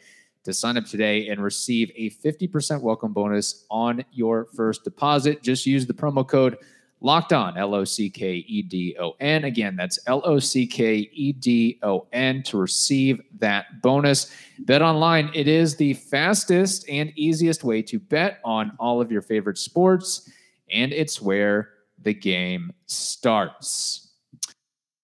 to 0.44 0.52
sign 0.52 0.76
up 0.76 0.84
today 0.84 1.28
and 1.28 1.42
receive 1.42 1.90
a 1.96 2.10
50% 2.10 2.80
welcome 2.80 3.12
bonus 3.12 3.64
on 3.70 4.04
your 4.12 4.46
first 4.54 4.84
deposit. 4.84 5.42
Just 5.42 5.66
use 5.66 5.86
the 5.86 5.94
promo 5.94 6.26
code 6.26 6.58
locked 7.00 7.32
on 7.32 7.56
L 7.56 7.74
O 7.74 7.84
C 7.84 8.08
K 8.08 8.36
E 8.46 8.62
D 8.62 8.96
O 8.98 9.12
N. 9.20 9.44
Again, 9.44 9.76
that's 9.76 9.98
L 10.06 10.22
O 10.24 10.38
C 10.38 10.66
K 10.66 11.08
E 11.12 11.32
D 11.32 11.78
O 11.82 12.06
N 12.12 12.42
to 12.44 12.58
receive 12.58 13.20
that 13.38 13.82
bonus. 13.82 14.34
Bet 14.60 14.82
online, 14.82 15.30
it 15.34 15.48
is 15.48 15.76
the 15.76 15.94
fastest 15.94 16.88
and 16.88 17.12
easiest 17.16 17.64
way 17.64 17.82
to 17.82 17.98
bet 17.98 18.40
on 18.44 18.72
all 18.78 19.00
of 19.00 19.12
your 19.12 19.22
favorite 19.22 19.58
sports, 19.58 20.30
and 20.70 20.92
it's 20.92 21.20
where 21.20 21.70
the 22.02 22.14
game 22.14 22.72
starts. 22.86 24.03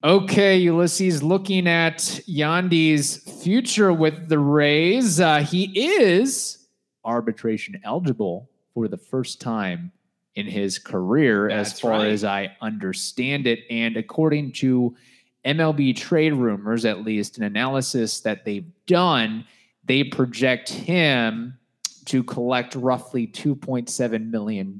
Okay, 0.03 0.57
Ulysses, 0.57 1.23
looking 1.23 1.69
at 1.69 1.99
Yandy's 2.27 3.19
future 3.43 3.93
with 3.93 4.31
the 4.31 4.39
Rays, 4.39 5.21
uh, 5.21 5.41
he 5.41 5.65
is 5.79 6.67
arbitration 7.05 7.79
eligible 7.85 8.49
for 8.73 8.89
the 8.89 8.97
first 8.97 9.43
time 9.43 9.93
in 10.37 10.47
his 10.47 10.79
career, 10.79 11.51
as 11.51 11.79
far 11.79 11.91
right. 11.91 12.07
as 12.07 12.25
I 12.25 12.57
understand 12.63 13.47
it. 13.47 13.61
And 13.69 13.99
according 13.99 14.53
to 14.53 14.97
MLB 15.45 15.95
trade 15.97 16.33
rumors, 16.33 16.87
at 16.87 17.05
least 17.05 17.37
an 17.37 17.45
analysis 17.45 18.21
that 18.21 18.47
they've 18.47 18.73
done, 18.87 19.45
they 19.85 20.05
project 20.05 20.71
him 20.71 21.59
to 22.07 22.25
collect 22.25 22.75
roughly 22.75 23.27
$2.7 23.27 24.31
million 24.31 24.79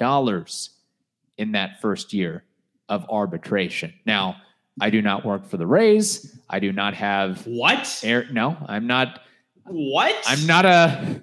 in 1.37 1.53
that 1.53 1.81
first 1.83 2.15
year 2.15 2.45
of 2.89 3.05
arbitration. 3.11 3.93
Now, 4.07 4.37
I 4.81 4.91
do 4.91 5.03
not 5.03 5.25
work 5.25 5.47
for 5.47 5.57
the 5.57 5.67
Rays. 5.67 6.39
I 6.49 6.59
do 6.59 6.73
not 6.73 6.95
have 6.95 7.47
what? 7.47 8.01
air. 8.03 8.27
No, 8.31 8.57
I'm 8.67 8.87
not. 8.87 9.21
What? 9.65 10.17
I'm 10.27 10.47
not 10.47 10.65
a. 10.65 11.23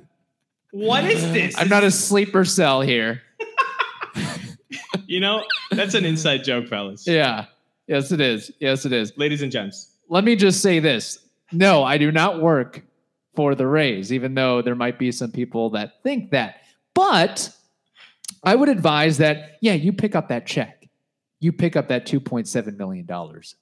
What 0.71 1.05
is 1.05 1.21
this? 1.33 1.57
I'm 1.57 1.69
not 1.69 1.83
a 1.83 1.91
sleeper 1.91 2.45
cell 2.45 2.81
here. 2.81 3.21
You 5.07 5.21
know, 5.21 5.45
that's 5.71 5.93
an 5.93 6.03
inside 6.03 6.43
joke, 6.43 6.67
fellas. 6.67 7.07
Yeah. 7.07 7.45
Yes, 7.87 8.11
it 8.11 8.19
is. 8.19 8.51
Yes, 8.59 8.85
it 8.85 8.91
is. 8.91 9.13
Ladies 9.15 9.41
and 9.41 9.51
gents. 9.51 9.93
Let 10.09 10.25
me 10.25 10.35
just 10.35 10.61
say 10.61 10.79
this. 10.79 11.19
No, 11.53 11.83
I 11.83 11.97
do 11.97 12.11
not 12.11 12.41
work 12.41 12.83
for 13.33 13.55
the 13.55 13.65
Rays, 13.65 14.11
even 14.11 14.33
though 14.33 14.61
there 14.61 14.75
might 14.75 14.99
be 14.99 15.13
some 15.13 15.31
people 15.31 15.69
that 15.71 16.03
think 16.03 16.31
that. 16.31 16.57
But 16.93 17.49
I 18.43 18.55
would 18.55 18.67
advise 18.67 19.17
that, 19.19 19.57
yeah, 19.61 19.73
you 19.73 19.93
pick 19.93 20.13
up 20.13 20.27
that 20.27 20.45
check. 20.45 20.76
You 21.39 21.51
pick 21.51 21.75
up 21.75 21.87
that 21.89 22.07
$2.7 22.07 22.77
million 22.77 23.05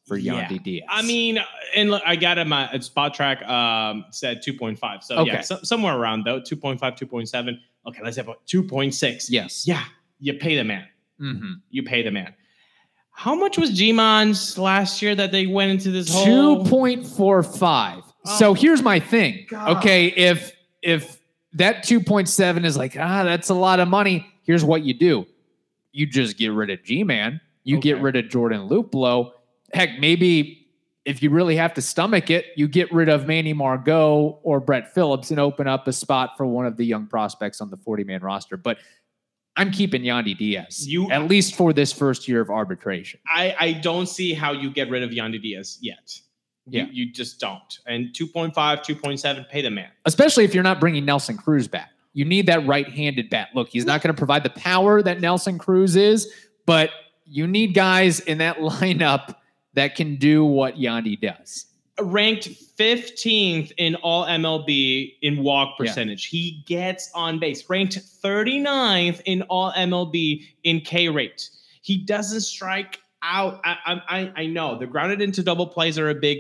for 0.06 0.16
Yeah. 0.18 0.48
Yandy 0.48 0.64
Diaz. 0.64 0.86
I 0.90 1.02
mean, 1.02 1.40
and 1.76 1.92
look, 1.92 2.02
I 2.06 2.16
got 2.16 2.38
him 2.38 2.54
at 2.54 2.72
Spotrac 2.82 3.48
um 3.50 4.06
said 4.12 4.42
2.5. 4.46 5.04
So 5.04 5.18
Okay. 5.20 5.32
yeah, 5.32 5.42
so, 5.42 5.60
somewhere 5.64 5.98
around 5.98 6.24
though, 6.26 6.40
2.5, 6.40 6.80
2.7. 6.80 7.58
Okay, 7.88 8.00
let's 8.04 8.18
have 8.18 8.30
a 8.30 8.36
2.6. 8.48 9.26
yes. 9.30 9.68
Yeah, 9.68 9.84
you 10.20 10.34
pay 10.36 10.56
the 10.56 10.64
man. 10.64 10.86
hmm 11.20 11.54
You 11.70 11.84
pay 11.84 12.02
the 12.02 12.12
man. 12.12 12.34
How 13.12 13.34
much 13.36 13.58
was 13.58 13.70
Ji-Man's 13.72 14.58
last 14.58 15.02
year 15.02 15.16
that 15.16 15.32
they 15.32 15.48
went 15.48 15.72
into 15.72 15.90
this 15.92 16.10
whole 16.14 16.66
2.45. 16.66 18.04
Oh. 18.26 18.38
So 18.38 18.54
here's 18.54 18.82
my 18.82 19.00
thing. 19.00 19.46
God. 19.50 19.78
Okay, 19.78 20.08
if 20.08 20.52
if 20.82 21.20
that 21.54 21.84
2.7 21.86 22.66
is 22.66 22.76
like, 22.78 22.98
ah, 23.00 23.24
that's 23.24 23.50
a 23.50 23.54
lot 23.54 23.80
of 23.80 23.88
money, 23.88 24.26
here's 24.44 24.64
what 24.66 24.82
you 24.84 24.94
do. 24.94 25.26
You 25.94 26.06
just 26.06 26.38
get 26.38 26.50
rid 26.52 26.70
of 26.70 26.84
G-Man. 26.84 27.40
You 27.66 27.80
get 27.80 28.00
rid 28.02 28.16
of 28.16 28.30
Jordan 28.30 28.70
Luplow. 28.70 29.32
Heck, 29.74 30.00
maybe 30.00 30.68
if 31.04 31.22
you 31.22 31.30
really 31.30 31.56
have 31.58 31.74
to 31.74 31.82
stomach 31.82 32.30
it, 32.30 32.46
you 32.56 32.68
get 32.68 32.92
rid 32.94 33.10
of 33.10 33.28
Manny 33.28 33.54
Margot 33.54 34.40
or 34.44 34.60
Brett 34.60 34.94
Phillips 34.94 35.30
and 35.32 35.40
open 35.40 35.68
up 35.68 35.88
a 35.88 35.94
spot 35.94 36.32
for 36.38 36.46
one 36.46 36.66
of 36.66 36.78
the 36.78 36.86
young 36.86 37.06
prospects 37.08 37.60
on 37.62 37.70
the 37.70 37.78
40-man 37.78 38.22
roster. 38.22 38.56
But 38.58 38.78
I'm 39.58 39.72
keeping 39.72 40.02
Yandy 40.04 40.38
Diaz. 40.38 40.88
You- 40.88 41.10
at 41.12 41.28
least 41.28 41.56
for 41.56 41.74
this 41.74 41.92
first 41.92 42.28
year 42.28 42.42
of 42.42 42.50
arbitration. 42.50 43.20
I, 43.28 43.56
I 43.60 43.74
don't 43.74 44.08
see 44.08 44.34
how 44.34 44.52
you 44.52 44.70
get 44.72 44.90
rid 44.90 45.04
of 45.04 45.12
Yandy 45.12 45.42
Diaz 45.42 45.78
yet. 45.82 46.20
You, 46.68 46.82
Yeah. 46.82 46.88
you 46.92 47.12
just 47.12 47.40
don't. 47.40 47.80
And 47.86 48.08
2.5, 48.14 48.54
2.7, 48.54 49.50
pay 49.50 49.62
the 49.62 49.70
man. 49.70 49.90
especially 50.06 50.44
if 50.46 50.54
you're 50.54 50.64
not 50.64 50.80
bringing 50.80 51.06
Nelson 51.06 51.38
Cruz 51.38 51.68
back. 51.68 51.90
You 52.14 52.26
need 52.26 52.48
that 52.48 52.66
right-handed 52.66 53.30
bat. 53.30 53.50
Look, 53.54 53.70
he's 53.70 53.86
not 53.86 54.02
going 54.02 54.14
to 54.14 54.18
provide 54.18 54.44
the 54.44 54.50
power 54.52 55.02
that 55.04 55.20
Nelson 55.22 55.58
Cruz 55.60 55.96
is, 55.98 56.32
but 56.66 56.90
you 57.26 57.48
need 57.48 57.74
guys 57.74 58.20
in 58.20 58.38
that 58.40 58.58
lineup 58.60 59.36
that 59.74 59.96
can 59.96 60.16
do 60.16 60.44
what 60.46 60.76
Yandy 60.76 61.20
does. 61.20 61.66
Ranked 62.00 62.50
15th 62.78 63.72
in 63.78 63.96
all 63.96 64.26
MLB 64.26 65.14
in 65.22 65.42
walk 65.44 65.76
Yeah. 65.80 65.86
percentage. 65.86 66.26
He 66.26 66.64
gets 66.66 67.10
on 67.16 67.40
base. 67.40 67.70
Ranked 67.70 67.98
39th 67.98 69.22
in 69.26 69.44
all 69.44 69.72
MLB 69.72 70.46
in 70.64 70.82
K 70.82 71.10
rate. 71.10 71.50
He 71.82 71.98
doesn't 71.98 72.42
strike 72.42 73.00
out. 73.22 73.62
I, 73.64 74.02
I, 74.10 74.32
I- 74.36 74.46
know 74.48 74.78
the 74.78 74.88
grounded 74.88 75.22
into 75.22 75.42
double 75.42 75.68
plays 75.68 75.98
are 75.98 76.10
a 76.10 76.16
big, 76.16 76.40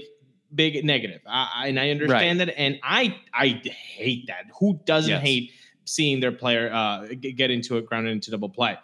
big 0.54 0.84
negative. 0.84 1.21
I, 1.26 1.52
I- 1.56 1.67
and 1.67 1.80
I 1.80 1.89
understand 1.89 2.39
that. 2.41 2.58
And 2.60 2.80
I, 2.84 3.15
I 3.34 3.62
hate 3.65 4.28
that. 4.28 4.45
Who 4.60 4.80
doesn't 4.86 5.10
Yes. 5.10 5.21
hate 5.21 5.52
seeing 5.86 6.19
their 6.19 6.32
player 6.34 6.69
uh, 6.74 7.08
get 7.21 7.50
into 7.52 7.78
a 7.78 7.82
grounded 7.82 8.12
into 8.12 8.32
double 8.32 8.50
play? 8.50 8.78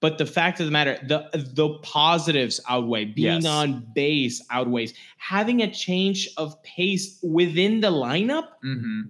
But 0.00 0.16
the 0.18 0.26
fact 0.26 0.60
of 0.60 0.66
the 0.66 0.72
matter, 0.72 0.96
the 1.06 1.28
the 1.34 1.70
positives 1.82 2.60
outweigh. 2.68 3.06
Being 3.06 3.42
Yes. 3.42 3.46
on 3.46 3.86
base 3.94 4.42
outweighs. 4.50 4.94
Having 5.16 5.62
a 5.62 5.70
change 5.70 6.28
of 6.36 6.60
pace 6.62 7.18
within 7.22 7.80
the 7.80 7.90
lineup 7.90 8.48
Mm-hmm. 8.64 9.00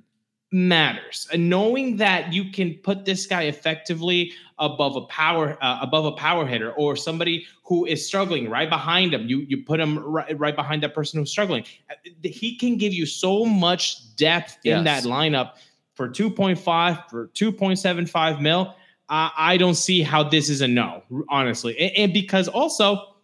matters. 0.51 1.27
And 1.33 1.51
knowing 1.51 1.97
that 1.99 2.33
you 2.33 2.51
can 2.51 2.75
put 2.83 3.05
this 3.05 3.27
guy 3.27 3.43
effectively 3.43 4.33
above 4.59 4.97
a 4.97 5.03
power 5.03 5.59
uh, 5.63 5.79
above 5.83 6.07
a 6.07 6.13
power 6.13 6.47
hitter 6.47 6.73
or 6.73 6.97
somebody 6.97 7.47
who 7.65 7.85
is 7.85 8.07
struggling 8.07 8.49
right 8.49 8.71
behind 8.71 9.13
him, 9.13 9.29
you 9.29 9.41
you 9.41 9.63
put 9.63 9.79
him 9.81 9.99
right, 9.99 10.39
right 10.39 10.57
behind 10.57 10.83
that 10.83 10.95
person 10.95 11.21
who's 11.21 11.31
struggling. 11.31 11.65
Uh, 11.91 11.95
He 12.23 12.57
can 12.57 12.79
give 12.79 12.95
you 12.95 13.05
so 13.05 13.45
much 13.45 14.17
depth 14.17 14.57
in 14.65 14.85
that 14.85 15.05
lineup 15.05 15.53
for 15.95 16.09
2.5 16.09 17.11
for 17.11 17.29
2.75 17.35 18.41
mil. 18.41 18.75
Uh, 19.09 19.31
I 19.37 19.57
don't 19.57 19.75
see 19.77 20.03
how 20.03 20.23
this 20.23 20.51
is 20.51 20.61
a 20.61 20.69
no, 20.69 21.03
honestly, 21.29 21.79
and, 21.79 21.93
and 21.97 22.13
because 22.13 22.49
also. 22.49 23.15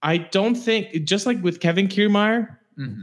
I 0.00 0.18
don't 0.18 0.54
think, 0.54 1.04
just 1.04 1.26
like 1.26 1.42
with 1.42 1.58
Kevin 1.58 1.88
Kiermaier, 1.88 2.56
Mm-hmm. 2.78 3.02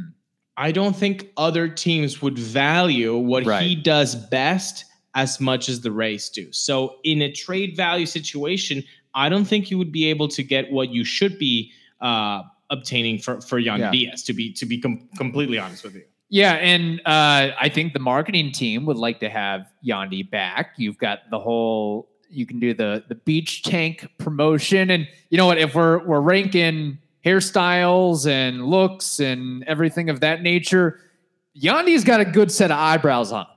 I 0.58 0.72
don't 0.72 0.96
think 0.96 1.32
other 1.36 1.68
teams 1.68 2.22
would 2.22 2.40
value 2.40 3.18
what 3.18 3.46
he 3.62 3.76
does 3.76 4.16
best 4.16 4.86
as 5.14 5.40
much 5.42 5.68
as 5.68 5.82
the 5.82 5.92
Rays 5.92 6.30
do. 6.30 6.52
So, 6.54 6.96
in 7.04 7.22
a 7.22 7.32
trade 7.32 7.76
value 7.76 8.06
situation, 8.06 8.84
I 9.14 9.28
don't 9.28 9.46
think 9.46 9.70
you 9.70 9.78
would 9.78 9.92
be 9.92 10.06
able 10.06 10.28
to 10.30 10.44
get 10.44 10.72
what 10.72 10.90
you 10.92 11.04
should 11.04 11.38
be 11.38 11.72
uh, 12.00 12.44
obtaining 12.70 13.20
for 13.20 13.42
for 13.42 13.60
Yan 13.60 13.80
Yeah. 13.80 13.92
Diaz. 13.92 14.24
To 14.24 14.34
be 14.34 14.54
to 14.54 14.66
be 14.66 14.80
com- 14.80 15.10
completely 15.18 15.58
honest 15.58 15.84
with 15.84 15.96
you, 15.96 16.04
Yeah, 16.30 16.54
and 16.54 17.00
uh, 17.06 17.52
I 17.60 17.70
think 17.74 17.94
the 17.94 18.00
marketing 18.00 18.52
team 18.52 18.86
would 18.88 18.98
like 18.98 19.20
to 19.20 19.30
have 19.30 19.68
Yandy 19.88 20.30
back. 20.30 20.74
You've 20.78 20.98
got 20.98 21.20
the 21.30 21.40
whole. 21.40 22.10
You 22.30 22.46
can 22.46 22.60
do 22.60 22.74
the 22.74 23.04
the 23.08 23.16
beach 23.16 23.62
tank 23.64 24.08
promotion, 24.18 24.90
and 24.90 25.08
you 25.30 25.38
know 25.38 25.46
what? 25.46 25.58
If 25.60 25.76
we're 25.76 26.04
we're 26.06 26.22
ranking 26.22 26.98
hairstyles 27.24 28.28
and 28.28 28.66
looks 28.66 29.20
and 29.20 29.64
everything 29.66 30.10
of 30.10 30.20
that 30.22 30.42
nature, 30.42 31.00
Yandy's 31.60 32.04
got 32.04 32.20
a 32.22 32.26
good 32.26 32.52
set 32.52 32.72
of 32.72 32.78
eyebrows 32.78 33.32
on. 33.32 33.42
him. 33.46 33.52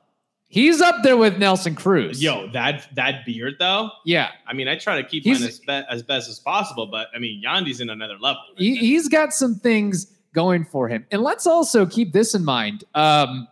He's 0.51 0.81
up 0.81 1.03
there 1.03 1.17
with 1.17 1.37
Nelson 1.39 1.75
Cruz. 1.75 2.23
yo, 2.23 2.49
that 2.53 2.89
that 2.95 3.27
beard 3.27 3.55
though. 3.59 3.91
yeah, 4.05 4.31
I 4.47 4.53
mean, 4.55 4.67
I 4.69 4.77
try 4.79 5.01
to 5.01 5.07
keep 5.07 5.25
He's- 5.25 5.41
mine 5.41 5.49
as, 5.49 5.59
be- 5.61 5.83
as 5.91 6.03
best 6.03 6.29
as 6.31 6.39
possible, 6.39 6.87
but 6.87 7.09
I 7.15 7.19
mean, 7.19 7.43
Yandy's 7.45 7.81
in 7.81 7.91
another 7.91 8.15
level. 8.19 8.43
right 8.51 8.59
he, 8.59 8.77
he's 8.77 9.09
got 9.09 9.33
some 9.35 9.57
things 9.57 10.11
going 10.39 10.65
for 10.65 10.87
him. 10.87 11.05
And 11.11 11.21
let's 11.23 11.49
also 11.49 11.85
keep 11.85 12.13
this 12.13 12.33
in 12.33 12.45
mind. 12.45 12.85
Um, 12.95 13.49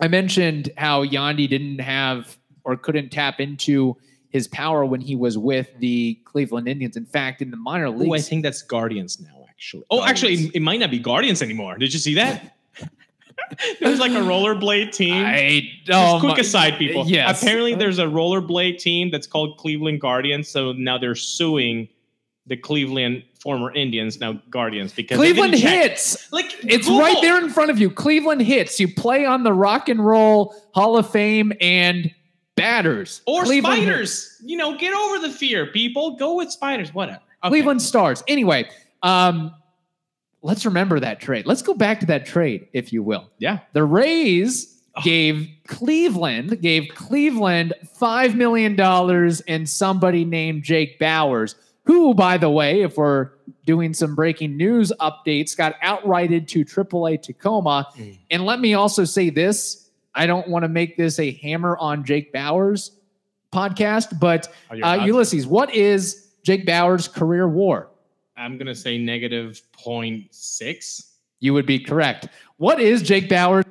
I 0.00 0.08
mentioned 0.08 0.70
how 0.78 1.04
Yandy 1.04 1.46
didn't 1.46 1.80
have 1.80 2.38
or 2.64 2.74
couldn't 2.74 3.10
tap 3.10 3.38
into 3.38 3.98
his 4.30 4.48
power 4.48 4.86
when 4.86 5.02
he 5.02 5.14
was 5.14 5.36
with 5.36 5.68
the 5.78 6.18
Cleveland 6.24 6.68
Indians. 6.68 6.96
In 6.96 7.04
fact, 7.04 7.42
in 7.42 7.50
the 7.50 7.58
minor 7.58 7.88
Oh, 7.88 8.14
I 8.14 8.20
think 8.20 8.42
that's 8.42 8.62
Guardians 8.62 9.20
now. 9.20 9.44
Actually, 9.50 9.84
oh, 9.90 9.98
Guardians. 9.98 10.10
actually, 10.10 10.34
it, 10.46 10.56
it 10.56 10.60
might 10.62 10.80
not 10.80 10.90
be 10.90 10.98
Guardians 10.98 11.42
anymore. 11.42 11.76
Did 11.76 11.92
you 11.92 11.98
see 11.98 12.14
that? 12.14 12.56
There's 13.80 13.98
like 14.00 14.12
a 14.12 14.24
rollerblade 14.32 14.92
team. 14.92 15.22
I 15.22 15.68
Just 15.84 15.98
oh, 15.98 16.18
quick 16.18 16.36
my- 16.36 16.40
aside, 16.40 16.78
people. 16.78 17.04
yes. 17.06 17.42
Apparently, 17.42 17.74
there's 17.74 17.98
a 17.98 18.06
rollerblade 18.06 18.78
team 18.78 19.10
that's 19.10 19.26
called 19.26 19.58
Cleveland 19.58 20.00
Guardians. 20.00 20.48
So 20.48 20.72
now 20.72 20.96
they're 20.96 21.14
suing 21.14 21.88
the 22.46 22.56
Cleveland 22.56 23.24
former 23.40 23.72
Indians, 23.74 24.20
now 24.20 24.40
Guardians, 24.50 24.92
because 24.92 25.16
Cleveland 25.16 25.54
hits. 25.54 26.30
Like 26.32 26.46
It's 26.64 26.86
Google. 26.86 27.00
right 27.00 27.16
there 27.20 27.38
in 27.42 27.48
front 27.50 27.70
of 27.70 27.78
you. 27.78 27.90
Cleveland 27.90 28.42
hits. 28.42 28.78
You 28.80 28.92
play 28.92 29.24
on 29.24 29.42
the 29.44 29.52
Rock 29.52 29.88
and 29.88 30.04
Roll 30.04 30.54
Hall 30.74 30.96
of 30.96 31.08
Fame 31.10 31.52
and 31.60 32.12
batters 32.56 33.22
Or 33.26 33.44
Cleveland 33.44 33.76
Hits. 33.82 34.12
spiders. 34.12 34.42
You 34.44 34.56
know, 34.56 34.76
get 34.78 34.94
over 34.94 35.18
the 35.26 35.30
fear, 35.32 35.66
people. 35.66 36.16
Go 36.16 36.34
with 36.36 36.50
spiders. 36.50 36.92
Whatever. 36.94 37.20
Okay. 37.44 37.50
Cleveland 37.50 37.82
Stars. 37.82 38.22
Anyway, 38.26 38.68
um, 39.02 39.54
let's 40.42 40.64
remember 40.64 40.98
that 41.00 41.20
trade. 41.20 41.46
Let's 41.46 41.62
go 41.62 41.74
back 41.74 42.00
to 42.00 42.06
that 42.06 42.26
trade, 42.26 42.68
if 42.72 42.92
you 42.92 43.02
will. 43.02 43.28
Yeah. 43.38 43.58
The 43.72 43.84
Rays 43.84 44.72
Oh. 44.98 45.02
gave 45.04 45.46
Cleveland 45.66 46.62
gave 46.62 46.88
Cleveland 46.94 47.74
five 47.98 48.34
million 48.34 48.74
dollars 48.76 49.42
and 49.42 49.68
somebody 49.68 50.24
named 50.24 50.62
Jake 50.62 50.98
Bauers, 50.98 51.54
who, 51.86 52.14
by 52.14 52.36
the 52.36 52.50
way, 52.50 52.82
if 52.82 52.96
we're 52.96 53.30
doing 53.64 53.94
some 53.94 54.14
breaking 54.14 54.56
news 54.56 54.92
updates, 55.00 55.56
got 55.56 55.80
outrighted 55.82 56.48
to 56.48 56.64
AAA 56.64 57.22
Tacoma. 57.22 57.86
Mm. 57.96 58.18
And 58.30 58.44
let 58.44 58.60
me 58.60 58.74
also 58.74 59.04
say 59.04 59.30
this: 59.30 59.88
I 60.14 60.26
don't 60.26 60.48
want 60.48 60.64
to 60.64 60.68
make 60.68 60.96
this 60.96 61.18
a 61.18 61.30
hammer 61.32 61.76
on 61.78 62.04
Jake 62.04 62.32
Bauers 62.32 62.90
podcast, 63.52 64.18
but 64.20 64.52
Oh, 64.70 64.82
uh. 64.82 65.04
Ulysses, 65.04 65.46
what 65.46 65.72
is 65.74 66.32
Jake 66.42 66.66
Bauers' 66.66 67.06
career 67.12 67.48
WAR? 67.48 67.88
I'm 68.36 68.58
gonna 68.58 68.74
say 68.74 68.98
negative 68.98 69.62
0.6. 69.82 71.12
You 71.38 71.54
would 71.54 71.66
be 71.66 71.78
correct. 71.78 72.28
What 72.56 72.80
is 72.80 73.00
Jake 73.02 73.28
Bauers' 73.28 73.64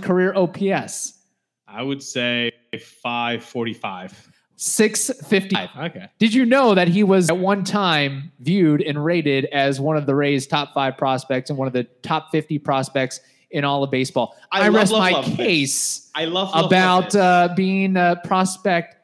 career 0.00 0.34
OPS? 0.34 1.20
I 1.68 1.82
would 1.82 2.02
say 2.02 2.50
545. 2.78 4.33
655. 4.56 5.90
Okay. 5.90 6.08
Did 6.18 6.32
you 6.34 6.44
know 6.44 6.74
that 6.74 6.88
he 6.88 7.02
was 7.02 7.28
at 7.30 7.38
one 7.38 7.64
time 7.64 8.32
viewed 8.40 8.80
and 8.82 9.04
rated 9.04 9.46
as 9.46 9.80
one 9.80 9.96
of 9.96 10.06
the 10.06 10.14
Rays' 10.14 10.46
top 10.46 10.72
five 10.74 10.96
prospects 10.96 11.50
and 11.50 11.58
one 11.58 11.66
of 11.66 11.72
the 11.72 11.84
top 12.02 12.30
50 12.30 12.58
prospects 12.60 13.20
in 13.50 13.64
all 13.64 13.82
of 13.82 13.90
baseball? 13.90 14.36
I 14.52 14.60
I, 14.60 14.68
love, 14.68 14.74
rest 14.74 14.92
love, 14.92 15.00
my 15.00 15.10
love 15.12 15.26
this. 15.26 15.36
case 15.36 16.10
I 16.14 16.24
love 16.26 16.54
love, 16.54 16.66
about 16.66 17.14
uh, 17.14 17.48
being 17.56 17.96
a 17.96 18.20
prospect 18.24 18.96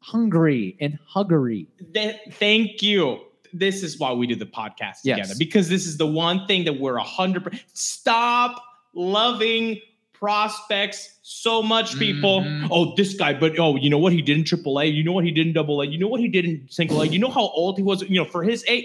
hungry 0.00 0.76
and 0.80 0.98
huggery. 1.14 1.66
Th- 1.94 2.16
thank 2.32 2.82
you. 2.82 3.20
This 3.52 3.82
is 3.82 3.98
why 3.98 4.12
we 4.12 4.26
do 4.26 4.36
the 4.36 4.46
podcast 4.46 4.98
Yes. 5.04 5.18
together 5.18 5.34
because 5.38 5.68
this 5.68 5.86
is 5.86 5.96
the 5.98 6.06
one 6.06 6.46
thing 6.46 6.64
that 6.64 6.78
we're 6.80 6.96
a 6.96 7.02
hundred. 7.02 7.44
per- 7.44 7.58
Stop 7.74 8.62
loving 8.94 9.80
prospects 10.20 11.18
so 11.22 11.62
much, 11.62 11.98
people. 11.98 12.42
Mhm. 12.42 12.68
Oh, 12.70 12.94
this 12.94 13.14
guy, 13.14 13.32
but 13.32 13.58
oh, 13.58 13.76
you 13.76 13.88
know 13.88 13.98
what 13.98 14.12
he 14.12 14.20
did 14.20 14.36
in 14.36 14.44
AAA. 14.44 14.92
You 14.94 15.02
know 15.02 15.12
what 15.12 15.24
he 15.24 15.30
did 15.30 15.46
in 15.46 15.52
Double 15.54 15.80
A. 15.80 15.86
You 15.86 15.98
know 15.98 16.08
what 16.08 16.20
he 16.20 16.28
did 16.28 16.44
in 16.44 16.66
Single 16.68 17.00
A. 17.02 17.06
You 17.06 17.18
know 17.18 17.30
how 17.30 17.48
old 17.48 17.78
he 17.78 17.82
was. 17.82 18.02
You 18.02 18.16
know 18.16 18.24
for 18.26 18.42
his 18.44 18.64
age. 18.68 18.84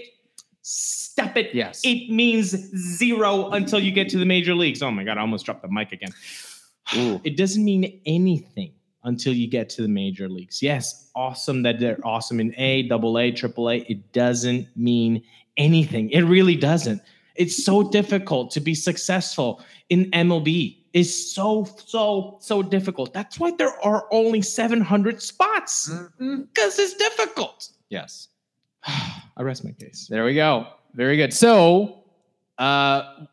Step 0.61 1.37
it. 1.37 1.53
Yes. 1.53 1.81
It 1.83 2.09
means 2.09 2.49
zero 2.97 3.49
until 3.49 3.79
you 3.79 3.91
get 3.91 4.09
to 4.09 4.17
the 4.17 4.25
major 4.25 4.55
leagues. 4.55 4.81
Oh 4.81 4.89
my 4.91 5.03
god, 5.03 5.17
I 5.17 5.21
almost 5.21 5.45
dropped 5.45 5.61
the 5.61 5.67
mic 5.69 5.91
again. 5.91 6.13
Ooh. 6.95 7.21
It 7.23 7.37
doesn't 7.37 7.63
mean 7.63 7.99
anything 8.05 8.71
until 9.03 9.33
you 9.33 9.47
get 9.47 9.69
to 9.69 9.81
the 9.81 9.87
major 9.87 10.27
leagues. 10.27 10.61
Yes, 10.63 11.11
awesome 11.15 11.61
that 11.63 11.79
they're 11.79 11.99
awesome 12.03 12.39
in 12.39 12.55
A, 12.57 12.87
double 12.87 13.19
A, 13.19 13.31
triple 13.31 13.69
A. 13.69 13.77
It 13.79 14.13
doesn't 14.13 14.67
mean 14.75 15.21
anything. 15.57 16.09
It 16.09 16.21
really 16.21 16.55
doesn't. 16.55 17.01
It's 17.35 17.63
so 17.63 17.83
difficult 17.83 18.51
to 18.51 18.59
be 18.61 18.73
successful 18.73 19.61
in 19.89 20.09
MLB. 20.11 20.77
It's 20.95 21.13
so, 21.33 21.67
so, 21.85 22.37
so 22.39 22.63
difficult. 22.63 23.13
That's 23.13 23.37
why 23.37 23.51
there 23.51 23.77
are 23.83 24.07
only 24.11 24.41
700 24.41 25.21
spots 25.21 25.91
because 26.17 26.79
it's 26.79 26.93
difficult. 26.93 27.69
Yes. 27.89 28.29
I 28.87 29.41
rest 29.41 29.65
my 29.65 29.71
case. 29.71 30.07
There 30.09 30.23
we 30.23 30.33
go. 30.35 30.67
Very 30.93 31.17
good. 31.17 31.33
So, 31.33 32.05
uh, 32.57 33.25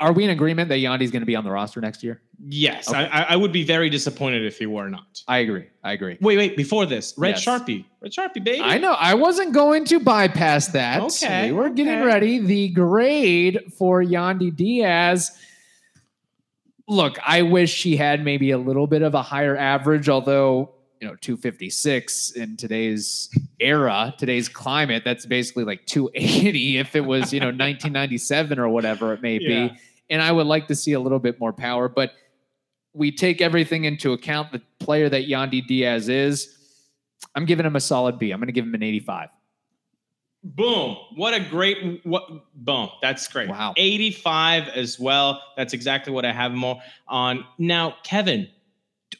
are 0.00 0.12
we 0.14 0.24
in 0.24 0.30
agreement 0.30 0.70
that 0.70 0.76
Yandy's 0.76 1.10
going 1.10 1.20
to 1.20 1.26
be 1.26 1.36
on 1.36 1.44
the 1.44 1.50
roster 1.50 1.82
next 1.82 2.02
year? 2.02 2.22
Yes, 2.48 2.88
Okay. 2.88 2.98
I, 2.98 3.34
I- 3.34 3.36
would 3.36 3.52
be 3.52 3.64
very 3.64 3.90
disappointed 3.90 4.46
if 4.46 4.58
he 4.58 4.64
were 4.64 4.88
not. 4.88 5.22
I 5.28 5.38
agree. 5.38 5.66
I 5.84 5.92
agree. 5.92 6.16
Wait, 6.22 6.38
wait. 6.38 6.56
Before 6.56 6.86
this, 6.86 7.12
Red 7.18 7.30
Yes. 7.36 7.44
Sharpie, 7.44 7.84
Red 8.00 8.12
Sharpie, 8.12 8.42
baby. 8.42 8.62
I 8.62 8.78
know. 8.78 8.92
I 8.92 9.12
wasn't 9.12 9.52
going 9.52 9.84
to 9.86 10.00
bypass 10.00 10.68
that. 10.68 11.02
Okay, 11.02 11.48
We 11.50 11.52
were 11.52 11.68
getting 11.68 12.02
ready. 12.02 12.38
The 12.38 12.68
grade 12.70 13.72
for 13.76 14.02
Yandy 14.02 14.54
Diaz. 14.56 15.32
Look, 16.88 17.18
I 17.24 17.42
wish 17.42 17.72
she 17.72 17.96
had 17.96 18.24
maybe 18.24 18.50
a 18.50 18.58
little 18.58 18.86
bit 18.86 19.02
of 19.02 19.14
a 19.14 19.22
higher 19.22 19.56
average, 19.56 20.08
although 20.08 20.74
you 21.00 21.06
know 21.06 21.14
256 21.20 22.30
in 22.32 22.56
today's 22.56 23.28
era, 23.60 24.14
today's 24.18 24.48
climate. 24.48 25.02
That's 25.04 25.26
basically 25.26 25.64
like 25.64 25.84
280 25.86 26.78
if 26.78 26.96
it 26.96 27.02
was 27.04 27.32
you 27.32 27.40
know 27.40 27.46
1997 27.46 28.58
or 28.58 28.68
whatever 28.68 29.12
it 29.12 29.22
may 29.22 29.38
Yeah. 29.38 29.68
be. 29.68 29.74
And 30.10 30.22
I 30.22 30.32
would 30.32 30.46
like 30.46 30.68
to 30.68 30.74
see 30.74 30.92
a 30.94 31.00
little 31.00 31.18
bit 31.18 31.38
more 31.38 31.52
power, 31.52 31.88
but 31.88 32.12
we 32.94 33.12
take 33.12 33.42
everything 33.42 33.84
into 33.84 34.12
account. 34.14 34.50
The 34.52 34.62
player 34.80 35.10
that 35.10 35.28
Yandy 35.28 35.64
Diaz 35.66 36.08
is, 36.08 36.56
I'm 37.34 37.44
giving 37.44 37.66
him 37.66 37.76
a 37.76 37.80
solid 37.80 38.18
B. 38.18 38.30
I'm 38.32 38.38
going 38.40 38.46
to 38.46 38.52
give 38.52 38.64
him 38.64 38.74
an 38.74 38.82
85. 38.82 39.28
Boom. 40.44 40.96
What 41.16 41.34
a 41.34 41.40
great 41.40 42.00
what 42.04 42.28
boom. 42.54 42.88
That's 43.02 43.26
great. 43.28 43.48
Wow. 43.48 43.74
85 43.76 44.68
as 44.68 44.98
well. 44.98 45.42
That's 45.56 45.72
exactly 45.72 46.12
what 46.12 46.24
I 46.24 46.32
have 46.32 46.52
more 46.52 46.80
on. 47.08 47.44
Now, 47.58 47.96
Kevin, 48.04 48.48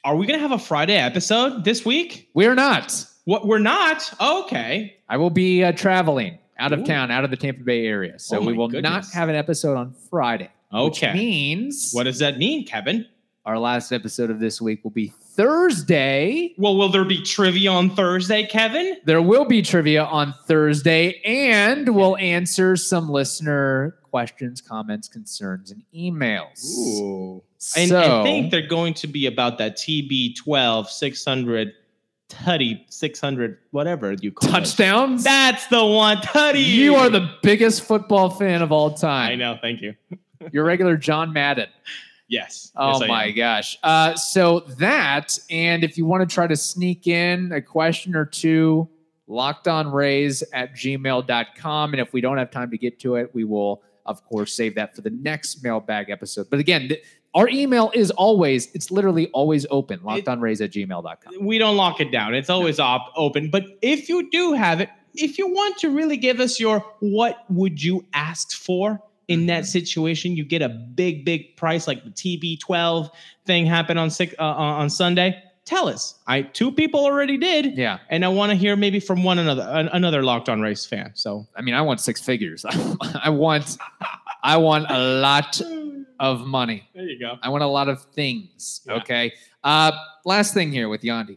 are 0.04 0.14
we 0.16 0.26
gonna 0.26 0.38
have 0.38 0.52
a 0.52 0.58
Friday 0.58 0.96
episode 0.96 1.64
this 1.64 1.84
week? 1.84 2.30
We're 2.34 2.54
not. 2.54 3.04
What 3.24 3.46
we're 3.46 3.58
not? 3.58 4.10
Okay. 4.20 4.96
I 5.08 5.16
will 5.16 5.30
be 5.30 5.64
uh, 5.64 5.72
traveling 5.72 6.38
out 6.58 6.72
of 6.72 6.80
Ooh. 6.80 6.84
town, 6.86 7.10
out 7.10 7.24
of 7.24 7.30
the 7.30 7.36
Tampa 7.36 7.62
Bay 7.64 7.86
area. 7.86 8.18
So 8.18 8.38
Oh 8.38 8.46
we 8.46 8.52
will 8.52 8.68
goodness. 8.68 8.90
not 8.90 9.06
have 9.12 9.28
an 9.28 9.34
episode 9.34 9.76
on 9.76 9.94
Friday. 10.10 10.50
Which 10.72 11.02
Okay. 11.02 11.14
means 11.14 11.90
What 11.92 12.04
does 12.04 12.18
that 12.20 12.38
mean, 12.38 12.64
Kevin? 12.64 13.06
our 13.44 13.58
last 13.58 13.92
episode 13.92 14.30
of 14.30 14.38
this 14.40 14.60
week 14.60 14.84
will 14.84 14.90
be 14.90 15.12
Thursday. 15.38 16.52
Well, 16.58 16.76
will 16.76 16.88
there 16.88 17.04
be 17.04 17.22
trivia 17.22 17.70
on 17.70 17.90
Thursday, 17.90 18.44
Kevin? 18.44 18.96
There 19.04 19.22
will 19.22 19.44
be 19.44 19.62
trivia 19.62 20.02
on 20.04 20.34
Thursday, 20.46 21.20
and 21.24 21.94
we'll 21.94 22.16
answer 22.16 22.74
some 22.76 23.08
listener 23.08 23.96
questions, 24.10 24.60
comments, 24.60 25.06
concerns, 25.06 25.70
and 25.70 25.84
emails. 25.94 26.76
Ooh. 26.76 27.42
And 27.76 27.88
So, 27.88 28.20
I 28.20 28.24
think 28.24 28.50
they're 28.50 28.66
going 28.66 28.94
to 28.94 29.06
be 29.06 29.26
about 29.26 29.58
that 29.58 29.76
TB12 29.76 30.86
600 30.88 31.72
tutty 32.28 32.80
600 32.88 33.58
whatever 33.70 34.12
you 34.14 34.32
call 34.32 34.50
it. 34.50 34.52
touchdowns. 34.52 35.22
That's 35.24 35.66
the 35.68 35.84
one 35.84 36.18
tutty. 36.18 36.64
you 36.64 36.96
are 36.96 37.08
the 37.08 37.30
biggest 37.42 37.84
football 37.84 38.28
fan 38.30 38.60
of 38.60 38.72
all 38.72 38.90
time. 38.92 39.30
I 39.30 39.34
know. 39.36 39.56
Thank 39.62 39.82
you. 39.82 39.94
Your 40.52 40.64
regular 40.64 40.96
John 40.96 41.32
Madden. 41.32 41.68
Yes. 42.28 42.70
Oh 42.76 43.00
Yes, 43.00 43.08
my 43.08 43.30
gosh. 43.30 43.78
Uh, 43.82 44.14
so 44.14 44.60
that, 44.78 45.38
and 45.50 45.82
if 45.82 45.96
you 45.96 46.04
want 46.04 46.28
to 46.28 46.32
try 46.32 46.46
to 46.46 46.56
sneak 46.56 47.06
in 47.06 47.52
a 47.52 47.62
question 47.62 48.14
or 48.14 48.26
two, 48.26 48.88
lockedonrays 49.28 50.42
at 50.52 50.74
gmail.com. 50.74 51.92
And 51.92 52.00
if 52.00 52.12
we 52.12 52.20
don't 52.20 52.38
have 52.38 52.50
time 52.50 52.70
to 52.70 52.78
get 52.78 52.98
to 53.00 53.16
it, 53.16 53.34
we 53.34 53.44
will, 53.44 53.82
of 54.06 54.24
course, 54.24 54.52
save 54.54 54.74
that 54.76 54.94
for 54.94 55.02
the 55.02 55.10
next 55.10 55.62
mailbag 55.62 56.10
episode. 56.10 56.48
But 56.50 56.60
again, 56.60 56.88
th- 56.88 57.02
our 57.34 57.48
email 57.48 57.90
is 57.94 58.10
always, 58.12 58.72
it's 58.74 58.90
literally 58.90 59.28
always 59.28 59.66
open, 59.70 60.00
lockedonrays 60.00 60.62
at 60.64 60.72
gmail.com. 60.72 61.44
we 61.44 61.58
don't 61.58 61.76
lock 61.76 62.00
it 62.00 62.10
down. 62.10 62.34
It's 62.34 62.50
always 62.50 62.80
op- 62.80 63.12
open. 63.16 63.50
But 63.50 63.64
if 63.82 64.08
you 64.08 64.30
do 64.30 64.54
have 64.54 64.80
it, 64.80 64.88
if 65.14 65.36
you 65.38 65.48
want 65.48 65.78
to 65.78 65.90
really 65.90 66.16
give 66.16 66.40
us 66.40 66.58
your 66.60 66.80
what 67.00 67.44
would 67.50 67.82
you 67.82 68.06
ask 68.12 68.52
for 68.52 69.02
in 69.28 69.46
that 69.46 69.66
situation, 69.66 70.34
you 70.36 70.44
get 70.44 70.62
a 70.62 70.68
big, 70.68 71.24
big 71.24 71.56
price 71.56 71.86
like 71.86 72.02
the 72.04 72.10
TB12 72.10 73.10
thing 73.46 73.66
happened 73.66 73.98
on 73.98 74.10
six, 74.10 74.34
uh, 74.38 74.42
on 74.44 74.88
Sunday. 74.90 75.42
Tell 75.66 75.86
us. 75.86 76.14
I 76.26 76.42
two 76.42 76.72
people 76.72 77.00
already 77.04 77.36
did, 77.36 77.76
Yeah. 77.76 77.98
and 78.08 78.24
I 78.24 78.28
want 78.28 78.50
to 78.50 78.56
hear 78.56 78.74
maybe 78.74 79.00
from 79.00 79.22
one 79.22 79.38
another, 79.38 79.68
an, 79.70 79.88
another 79.88 80.22
Locked 80.22 80.48
On 80.48 80.62
Rays 80.62 80.86
fan. 80.86 81.10
So 81.14 81.46
I 81.54 81.60
mean, 81.60 81.74
I 81.74 81.82
want 81.82 82.00
six 82.00 82.22
figures. 82.22 82.64
I 83.22 83.28
want, 83.28 83.76
I 84.42 84.56
want 84.56 84.86
a 84.88 84.98
lot 85.20 85.60
of 86.20 86.46
money. 86.46 86.88
there 86.94 87.04
you 87.04 87.18
go. 87.20 87.36
I 87.42 87.50
want 87.50 87.62
a 87.62 87.66
lot 87.66 87.88
of 87.90 88.02
things. 88.14 88.80
Yeah. 88.86 88.94
Okay. 88.94 89.32
Uh, 89.62 89.92
last 90.24 90.54
thing 90.54 90.72
here 90.72 90.88
with 90.88 91.02
Yandy. 91.02 91.36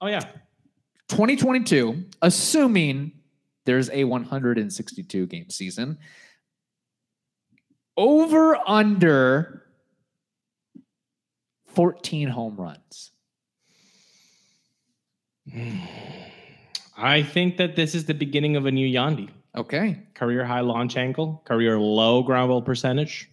Oh 0.00 0.06
yeah. 0.06 0.20
2022, 1.08 2.04
assuming 2.22 3.12
there's 3.64 3.90
a 3.90 4.04
162 4.04 5.26
game 5.26 5.50
season, 5.50 5.98
over 7.96 8.56
under 8.66 9.62
14 11.68 12.28
home 12.28 12.56
runs. 12.56 13.10
I 16.96 17.22
think 17.22 17.56
that 17.56 17.76
this 17.76 17.94
is 17.94 18.04
the 18.04 18.14
beginning 18.14 18.56
of 18.56 18.66
a 18.66 18.70
new 18.70 18.86
Yandy. 18.86 19.30
Okay. 19.56 19.98
Career 20.14 20.44
high 20.44 20.60
launch 20.60 20.96
angle, 20.96 21.42
career 21.44 21.78
low 21.78 22.22
ground 22.22 22.48
ball 22.48 22.62
percentage. 22.62 23.28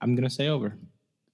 I'm 0.00 0.14
gonna 0.14 0.30
say 0.30 0.48
over. 0.48 0.76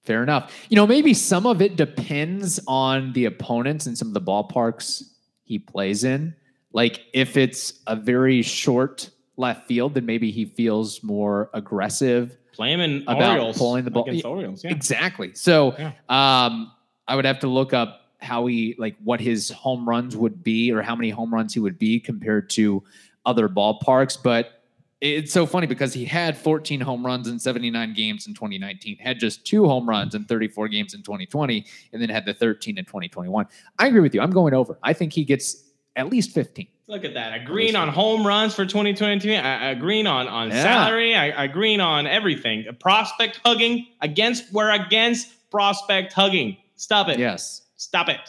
Fair 0.03 0.23
enough. 0.23 0.53
You 0.69 0.75
know, 0.75 0.87
maybe 0.87 1.13
some 1.13 1.45
of 1.45 1.61
it 1.61 1.75
depends 1.75 2.59
on 2.67 3.13
the 3.13 3.25
opponents 3.25 3.85
and 3.85 3.97
some 3.97 4.07
of 4.07 4.13
the 4.13 4.21
ballparks 4.21 5.03
he 5.43 5.59
plays 5.59 6.03
in. 6.03 6.35
Like 6.73 7.01
if 7.13 7.37
it's 7.37 7.73
a 7.87 7.95
very 7.95 8.41
short 8.41 9.09
left 9.39 9.65
field, 9.67 9.93
then 9.93 10.05
maybe 10.05 10.29
he 10.31 10.45
feels 10.45 11.01
more 11.01 11.49
aggressive 11.53 12.37
Play 12.53 12.73
him 12.73 12.81
in 12.81 13.03
About 13.03 13.37
Orioles. 13.37 13.57
pulling 13.57 13.85
the 13.85 13.91
ball- 13.91 14.03
against 14.03 14.25
Orioles. 14.25 14.63
Yeah. 14.65 14.71
Exactly. 14.71 15.33
So 15.33 15.73
Yeah. 15.79 15.91
um, 16.09 16.71
I 17.07 17.15
would 17.15 17.23
have 17.25 17.39
to 17.39 17.47
look 17.47 17.73
up 17.73 18.01
how 18.21 18.45
he 18.47 18.75
like 18.77 18.97
what 19.01 19.21
his 19.21 19.49
home 19.49 19.87
runs 19.87 20.15
would 20.17 20.43
be 20.43 20.71
or 20.73 20.81
how 20.81 20.93
many 20.95 21.09
home 21.09 21.33
runs 21.33 21.53
he 21.53 21.61
would 21.61 21.79
be 21.79 22.01
compared 22.01 22.49
to 22.51 22.83
other 23.25 23.47
ballparks. 23.47 24.21
But 24.21 24.61
it's 24.99 25.31
so 25.31 25.45
funny 25.45 25.67
because 25.67 25.93
he 25.93 26.03
had 26.03 26.37
14 26.37 26.81
home 26.81 27.05
runs 27.05 27.29
in 27.29 27.39
79 27.39 27.93
games 27.93 28.27
in 28.27 28.33
2019, 28.33 28.97
had 28.97 29.17
just 29.17 29.45
two 29.45 29.65
home 29.65 29.87
runs 29.87 30.13
in 30.15 30.25
34 30.25 30.67
games 30.67 30.93
in 30.93 31.01
2020, 31.01 31.65
and 31.93 32.01
then 32.01 32.09
had 32.09 32.25
the 32.25 32.33
13 32.33 32.77
in 32.77 32.83
2021. 32.83 33.45
I 33.77 33.87
agree 33.87 34.01
with 34.01 34.13
you. 34.13 34.19
I'm 34.19 34.31
going 34.31 34.53
over. 34.53 34.77
I 34.83 34.91
think 34.91 35.13
he 35.13 35.23
gets 35.23 35.63
at 35.95 36.09
least 36.09 36.31
15. 36.31 36.67
Look 36.87 37.05
at 37.05 37.13
that. 37.13 37.39
Agreeing 37.41 37.75
on 37.75 37.89
home 37.89 38.25
runs 38.25 38.55
for 38.55 38.65
2022. 38.65 39.31
I, 39.31 39.69
agreeing 39.69 40.07
on 40.07 40.27
on 40.27 40.49
Yeah. 40.49 40.63
salary. 40.63 41.15
I, 41.15 41.43
agreeing 41.43 41.79
on 41.81 42.07
everything. 42.07 42.65
Prospect 42.79 43.39
hugging 43.45 43.85
against. 44.01 44.51
We're 44.51 44.71
against 44.71 45.27
prospect 45.51 46.13
hugging. 46.13 46.57
Stop 46.77 47.09
it. 47.09 47.19
Yes. 47.19 47.61
Stop 47.75 48.09
it. 48.09 48.19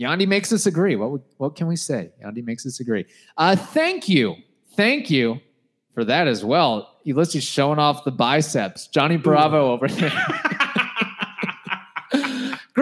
Yandy 0.00 0.26
makes 0.26 0.52
us 0.52 0.66
agree. 0.66 0.96
What 0.96 1.10
would, 1.10 1.22
what 1.38 1.56
can 1.56 1.66
we 1.66 1.76
say? 1.76 2.10
Yandy 2.24 2.44
makes 2.44 2.64
us 2.66 2.80
agree. 2.80 3.06
Uh, 3.36 3.56
thank 3.56 4.08
you, 4.08 4.36
thank 4.74 5.10
you 5.10 5.40
for 5.94 6.04
that 6.04 6.28
as 6.28 6.44
well. 6.44 6.98
Ulysses 7.04 7.44
showing 7.44 7.78
off 7.78 8.04
the 8.04 8.10
biceps. 8.10 8.88
Johnny 8.88 9.16
Bravo 9.16 9.72
over 9.72 9.88
there. 9.88 10.10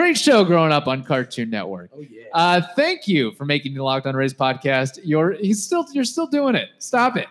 Great 0.05 0.19
show 0.19 0.45
growing 0.45 0.71
up 0.71 0.87
on 0.87 1.03
Cartoon 1.03 1.49
Network. 1.49 1.91
Oh 1.97 2.01
yeah. 2.01 2.25
Uh, 2.35 2.61
thank 2.77 3.09
you 3.09 3.33
for 3.33 3.47
making 3.47 3.73
the 3.73 3.81
Locked 3.81 4.07
On 4.07 4.15
Rays 4.15 4.35
podcast. 4.35 5.01
You're 5.03 5.33
he's 5.33 5.65
still 5.65 5.87
you're 5.95 6.05
still 6.05 6.27
doing 6.27 6.55
it. 6.55 6.69
Stop 6.79 7.17
it. 7.17 7.27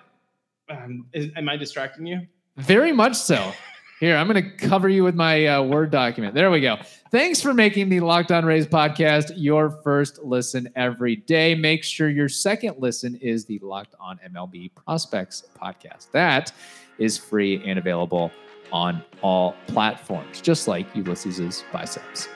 Um, 0.71 1.05
is, 1.13 1.29
am 1.36 1.49
I 1.49 1.55
distracting 1.55 2.07
you? 2.07 2.21
Very 2.57 2.91
much 2.91 3.15
so. 3.15 3.53
Here, 3.99 4.17
I'm 4.17 4.27
going 4.27 4.43
to 4.43 4.57
cover 4.57 4.89
you 4.89 5.03
with 5.03 5.13
my 5.13 5.45
uh, 5.45 5.62
Word 5.62 5.91
document. 5.91 6.33
There 6.33 6.49
we 6.49 6.62
go. 6.62 6.77
Thanks 7.12 7.39
for 7.39 7.53
making 7.53 7.89
the 7.89 7.99
Locked 7.99 8.31
On 8.31 8.43
Rays 8.43 8.65
podcast 8.65 9.33
your 9.36 9.69
first 9.83 10.23
listen 10.23 10.67
every 10.75 11.17
day. 11.17 11.53
Make 11.53 11.83
sure 11.83 12.09
your 12.09 12.27
second 12.27 12.77
listen 12.79 13.13
is 13.17 13.45
the 13.45 13.59
Locked 13.59 13.93
On 13.99 14.19
MLB 14.33 14.73
Prospects 14.73 15.43
podcast. 15.62 16.09
That 16.12 16.51
is 16.97 17.19
free 17.19 17.62
and 17.67 17.77
available 17.77 18.31
on 18.71 19.03
all 19.21 19.55
platforms, 19.67 20.41
just 20.41 20.67
like 20.67 20.88
Ulysses' 20.95 21.63
biceps. 21.71 22.27